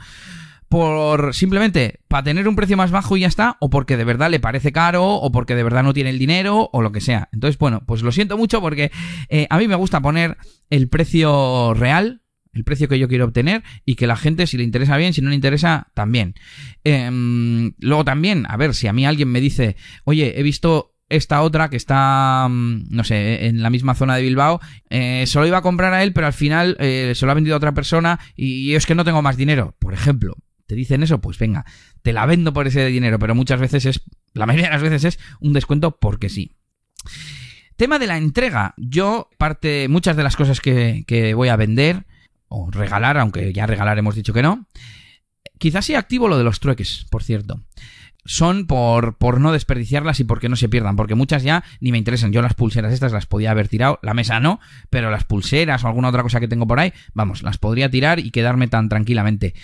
por 0.69 1.33
simplemente 1.33 1.99
para 2.07 2.23
tener 2.23 2.47
un 2.47 2.55
precio 2.55 2.77
más 2.77 2.91
bajo 2.91 3.17
y 3.17 3.21
ya 3.21 3.27
está, 3.27 3.57
o 3.59 3.69
porque 3.69 3.97
de 3.97 4.03
verdad 4.03 4.29
le 4.29 4.39
parece 4.39 4.71
caro, 4.71 5.15
o 5.15 5.31
porque 5.31 5.55
de 5.55 5.63
verdad 5.63 5.83
no 5.83 5.93
tiene 5.93 6.11
el 6.11 6.19
dinero, 6.19 6.69
o 6.71 6.81
lo 6.81 6.91
que 6.91 7.01
sea. 7.01 7.27
Entonces, 7.33 7.57
bueno, 7.57 7.83
pues 7.85 8.03
lo 8.03 8.11
siento 8.11 8.37
mucho 8.37 8.61
porque 8.61 8.91
eh, 9.29 9.47
a 9.49 9.57
mí 9.57 9.67
me 9.67 9.75
gusta 9.75 9.99
poner 9.99 10.37
el 10.69 10.87
precio 10.87 11.73
real, 11.73 12.21
el 12.53 12.63
precio 12.63 12.87
que 12.87 12.99
yo 12.99 13.07
quiero 13.07 13.25
obtener, 13.25 13.63
y 13.83 13.95
que 13.95 14.05
la 14.05 14.15
gente, 14.15 14.45
si 14.45 14.57
le 14.57 14.63
interesa 14.63 14.95
bien, 14.95 15.13
si 15.13 15.21
no 15.21 15.29
le 15.29 15.35
interesa, 15.35 15.87
también. 15.95 16.35
Em, 16.83 17.73
luego 17.79 18.05
también, 18.05 18.45
a 18.47 18.55
ver, 18.55 18.75
si 18.75 18.87
a 18.87 18.93
mí 18.93 19.05
alguien 19.07 19.29
me 19.29 19.41
dice, 19.41 19.75
oye, 20.03 20.39
he 20.39 20.43
visto 20.43 20.95
esta 21.09 21.41
otra 21.41 21.71
que 21.71 21.77
está, 21.77 22.47
mm, 22.47 22.89
no 22.91 23.03
sé, 23.03 23.47
en 23.47 23.63
la 23.63 23.71
misma 23.71 23.95
zona 23.95 24.15
de 24.15 24.21
Bilbao, 24.21 24.59
eh, 24.91 25.23
solo 25.25 25.47
iba 25.47 25.57
a 25.57 25.63
comprar 25.63 25.93
a 25.93 26.03
él, 26.03 26.13
pero 26.13 26.27
al 26.27 26.33
final 26.33 26.77
eh, 26.79 27.13
se 27.15 27.25
lo 27.25 27.31
ha 27.31 27.35
vendido 27.35 27.55
a 27.55 27.57
otra 27.57 27.73
persona 27.73 28.19
y 28.35 28.75
es 28.75 28.85
que 28.85 28.93
no 28.93 29.03
tengo 29.03 29.23
más 29.23 29.35
dinero, 29.35 29.75
por 29.79 29.95
ejemplo 29.95 30.35
te 30.69 30.75
dicen 30.75 31.01
eso, 31.01 31.19
pues 31.19 31.39
venga, 31.39 31.65
te 32.03 32.13
la 32.13 32.27
vendo 32.27 32.53
por 32.53 32.67
ese 32.67 32.85
dinero, 32.85 33.17
pero 33.17 33.33
muchas 33.33 33.59
veces 33.59 33.87
es, 33.87 34.03
la 34.35 34.45
mayoría 34.45 34.67
de 34.67 34.73
las 34.73 34.83
veces 34.83 35.03
es 35.03 35.19
un 35.39 35.53
descuento 35.53 35.97
porque 35.97 36.29
sí. 36.29 36.51
Tema 37.75 37.97
de 37.97 38.05
la 38.05 38.17
entrega. 38.17 38.75
Yo, 38.77 39.31
parte, 39.39 39.87
muchas 39.87 40.15
de 40.15 40.21
las 40.21 40.35
cosas 40.35 40.61
que, 40.61 41.05
que 41.07 41.33
voy 41.33 41.47
a 41.47 41.55
vender, 41.55 42.05
o 42.49 42.69
regalar, 42.69 43.17
aunque 43.17 43.51
ya 43.51 43.65
regalar 43.65 43.97
hemos 43.97 44.13
dicho 44.13 44.31
que 44.31 44.43
no, 44.43 44.67
quizás 45.57 45.85
sí 45.85 45.95
activo 45.95 46.27
lo 46.27 46.37
de 46.37 46.43
los 46.43 46.59
trueques, 46.59 47.07
por 47.09 47.23
cierto 47.23 47.63
son 48.29 48.67
por, 48.67 49.17
por 49.17 49.41
no 49.41 49.51
desperdiciarlas 49.51 50.19
y 50.19 50.23
porque 50.23 50.49
no 50.49 50.55
se 50.55 50.69
pierdan, 50.69 50.95
porque 50.95 51.15
muchas 51.15 51.41
ya 51.41 51.63
ni 51.81 51.91
me 51.91 51.97
interesan. 51.97 52.31
Yo 52.31 52.43
las 52.43 52.53
pulseras 52.53 52.93
estas 52.93 53.11
las 53.11 53.25
podía 53.25 53.49
haber 53.49 53.67
tirado, 53.67 53.97
la 54.03 54.13
mesa 54.13 54.39
no, 54.39 54.59
pero 54.91 55.09
las 55.09 55.23
pulseras 55.23 55.83
o 55.83 55.87
alguna 55.87 56.09
otra 56.09 56.21
cosa 56.21 56.39
que 56.39 56.47
tengo 56.47 56.67
por 56.67 56.79
ahí, 56.79 56.93
vamos, 57.15 57.41
las 57.41 57.57
podría 57.57 57.89
tirar 57.89 58.19
y 58.19 58.29
quedarme 58.29 58.67
tan 58.67 58.87
tranquilamente. 58.87 59.55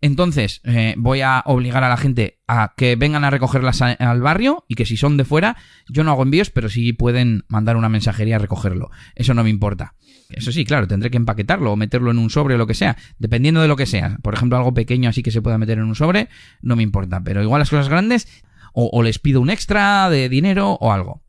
Entonces, 0.00 0.60
eh, 0.62 0.94
voy 0.96 1.20
a 1.20 1.42
obligar 1.46 1.82
a 1.82 1.88
la 1.88 1.96
gente 1.96 2.38
a 2.46 2.74
que 2.76 2.94
vengan 2.94 3.24
a 3.24 3.30
recogerlas 3.30 3.82
al 3.82 4.20
barrio 4.20 4.64
y 4.68 4.76
que 4.76 4.86
si 4.86 4.96
son 4.96 5.16
de 5.16 5.24
fuera, 5.24 5.56
yo 5.88 6.04
no 6.04 6.12
hago 6.12 6.22
envíos, 6.22 6.50
pero 6.50 6.68
sí 6.68 6.92
pueden 6.92 7.44
mandar 7.48 7.76
una 7.76 7.88
mensajería 7.88 8.36
a 8.36 8.38
recogerlo. 8.38 8.92
Eso 9.16 9.34
no 9.34 9.42
me 9.42 9.50
importa. 9.50 9.94
Eso 10.36 10.52
sí, 10.52 10.64
claro, 10.64 10.86
tendré 10.86 11.10
que 11.10 11.16
empaquetarlo 11.16 11.72
o 11.72 11.76
meterlo 11.76 12.10
en 12.10 12.18
un 12.18 12.30
sobre 12.30 12.54
o 12.54 12.58
lo 12.58 12.66
que 12.66 12.74
sea, 12.74 12.96
dependiendo 13.18 13.60
de 13.62 13.68
lo 13.68 13.76
que 13.76 13.86
sea. 13.86 14.18
Por 14.22 14.34
ejemplo, 14.34 14.56
algo 14.56 14.74
pequeño 14.74 15.08
así 15.08 15.22
que 15.22 15.30
se 15.30 15.42
pueda 15.42 15.58
meter 15.58 15.78
en 15.78 15.84
un 15.84 15.94
sobre, 15.94 16.28
no 16.60 16.76
me 16.76 16.82
importa. 16.82 17.22
Pero 17.22 17.42
igual 17.42 17.60
las 17.60 17.70
cosas 17.70 17.88
grandes, 17.88 18.28
o, 18.72 19.02
les 19.02 19.18
pido 19.18 19.40
un 19.40 19.50
extra 19.50 20.08
de 20.10 20.28
dinero 20.28 20.72
o 20.80 20.92
algo. 20.92 21.22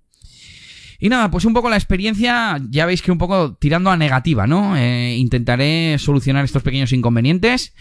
Y 0.99 1.09
nada, 1.09 1.29
pues 1.29 1.43
un 1.43 1.53
poco 1.53 1.69
la 1.69 1.75
experiencia, 1.75 2.61
ya 2.69 2.85
veis 2.85 3.01
que 3.01 3.11
un 3.11 3.17
poco 3.17 3.55
tirando 3.55 3.89
a 3.91 3.97
negativa, 3.97 4.47
¿no? 4.47 4.77
Eh, 4.77 5.17
intentaré 5.17 5.97
solucionar 5.99 6.45
estos 6.45 6.63
pequeños 6.63 6.93
inconvenientes. 6.93 7.73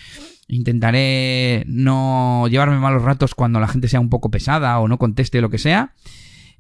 Intentaré 0.49 1.63
no 1.69 2.49
llevarme 2.49 2.79
malos 2.79 3.03
ratos 3.03 3.35
cuando 3.35 3.61
la 3.61 3.69
gente 3.69 3.87
sea 3.87 4.01
un 4.01 4.11
poco 4.11 4.31
pesada 4.31 4.79
o 4.81 4.89
no 4.89 4.99
conteste 4.99 5.41
lo 5.41 5.51
que 5.51 5.59
sea. 5.59 5.95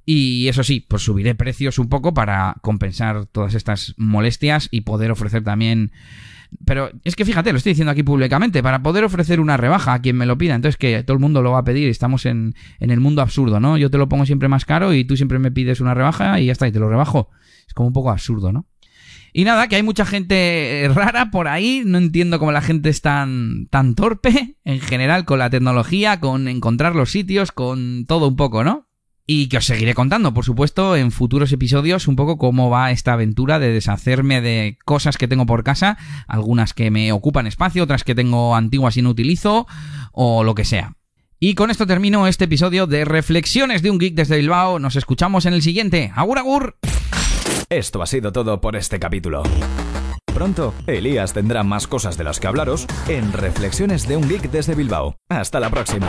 Y 0.04 0.48
eso 0.48 0.64
sí, 0.64 0.80
pues 0.80 1.02
subiré 1.02 1.34
precios 1.34 1.78
un 1.78 1.88
poco 1.88 2.12
para 2.12 2.56
compensar 2.60 3.26
todas 3.26 3.54
estas 3.54 3.94
molestias 3.96 4.68
y 4.70 4.82
poder 4.82 5.10
ofrecer 5.10 5.44
también... 5.44 5.92
Pero 6.66 6.90
es 7.04 7.16
que 7.16 7.24
fíjate, 7.24 7.50
lo 7.50 7.56
estoy 7.56 7.70
diciendo 7.70 7.92
aquí 7.92 8.02
públicamente, 8.02 8.62
para 8.62 8.82
poder 8.82 9.04
ofrecer 9.04 9.40
una 9.40 9.56
rebaja 9.56 9.94
a 9.94 10.02
quien 10.02 10.16
me 10.16 10.26
lo 10.26 10.36
pida, 10.36 10.54
entonces 10.54 10.76
que 10.76 11.02
todo 11.02 11.14
el 11.14 11.20
mundo 11.20 11.40
lo 11.40 11.52
va 11.52 11.60
a 11.60 11.64
pedir, 11.64 11.88
estamos 11.88 12.26
en, 12.26 12.54
en 12.78 12.90
el 12.90 13.00
mundo 13.00 13.22
absurdo, 13.22 13.58
¿no? 13.58 13.78
Yo 13.78 13.90
te 13.90 13.96
lo 13.96 14.06
pongo 14.06 14.26
siempre 14.26 14.48
más 14.48 14.66
caro 14.66 14.92
y 14.92 15.04
tú 15.04 15.16
siempre 15.16 15.38
me 15.38 15.50
pides 15.50 15.80
una 15.80 15.94
rebaja 15.94 16.38
y 16.40 16.46
ya 16.46 16.52
está, 16.52 16.68
y 16.68 16.72
te 16.72 16.78
lo 16.78 16.90
rebajo. 16.90 17.30
Es 17.66 17.72
como 17.72 17.86
un 17.86 17.94
poco 17.94 18.10
absurdo, 18.10 18.52
¿no? 18.52 18.66
Y 19.32 19.44
nada, 19.44 19.66
que 19.68 19.76
hay 19.76 19.82
mucha 19.82 20.04
gente 20.04 20.90
rara 20.94 21.30
por 21.30 21.48
ahí, 21.48 21.84
no 21.86 21.96
entiendo 21.96 22.38
cómo 22.38 22.52
la 22.52 22.60
gente 22.60 22.90
es 22.90 23.00
tan, 23.00 23.66
tan 23.70 23.94
torpe 23.94 24.58
en 24.64 24.80
general 24.80 25.24
con 25.24 25.38
la 25.38 25.48
tecnología, 25.48 26.20
con 26.20 26.48
encontrar 26.48 26.94
los 26.94 27.10
sitios, 27.10 27.50
con 27.50 28.04
todo 28.06 28.28
un 28.28 28.36
poco, 28.36 28.62
¿no? 28.62 28.88
Y 29.26 29.48
que 29.48 29.58
os 29.58 29.64
seguiré 29.64 29.94
contando, 29.94 30.34
por 30.34 30.44
supuesto, 30.44 30.96
en 30.96 31.12
futuros 31.12 31.52
episodios 31.52 32.08
un 32.08 32.16
poco 32.16 32.38
cómo 32.38 32.70
va 32.70 32.90
esta 32.90 33.12
aventura 33.12 33.58
de 33.58 33.72
deshacerme 33.72 34.40
de 34.40 34.78
cosas 34.84 35.16
que 35.16 35.28
tengo 35.28 35.46
por 35.46 35.62
casa, 35.62 35.96
algunas 36.26 36.74
que 36.74 36.90
me 36.90 37.12
ocupan 37.12 37.46
espacio, 37.46 37.84
otras 37.84 38.02
que 38.02 38.14
tengo 38.14 38.56
antiguas 38.56 38.96
y 38.96 39.02
no 39.02 39.10
utilizo, 39.10 39.66
o 40.12 40.42
lo 40.42 40.54
que 40.54 40.64
sea. 40.64 40.96
Y 41.38 41.54
con 41.54 41.70
esto 41.70 41.86
termino 41.86 42.26
este 42.26 42.44
episodio 42.44 42.86
de 42.86 43.04
Reflexiones 43.04 43.82
de 43.82 43.90
un 43.90 43.98
Geek 43.98 44.14
desde 44.14 44.36
Bilbao. 44.36 44.78
Nos 44.78 44.96
escuchamos 44.96 45.44
en 45.46 45.54
el 45.54 45.62
siguiente. 45.62 46.12
¡Agur, 46.14 46.38
agur! 46.38 46.76
Esto 47.68 48.02
ha 48.02 48.06
sido 48.06 48.32
todo 48.32 48.60
por 48.60 48.76
este 48.76 49.00
capítulo. 49.00 49.42
Pronto, 50.32 50.74
Elías 50.86 51.32
tendrá 51.32 51.62
más 51.62 51.86
cosas 51.86 52.16
de 52.16 52.24
las 52.24 52.38
que 52.38 52.46
hablaros 52.46 52.86
en 53.08 53.32
Reflexiones 53.32 54.06
de 54.06 54.16
un 54.16 54.28
Geek 54.28 54.50
desde 54.50 54.74
Bilbao. 54.74 55.16
Hasta 55.28 55.60
la 55.60 55.70
próxima. 55.70 56.08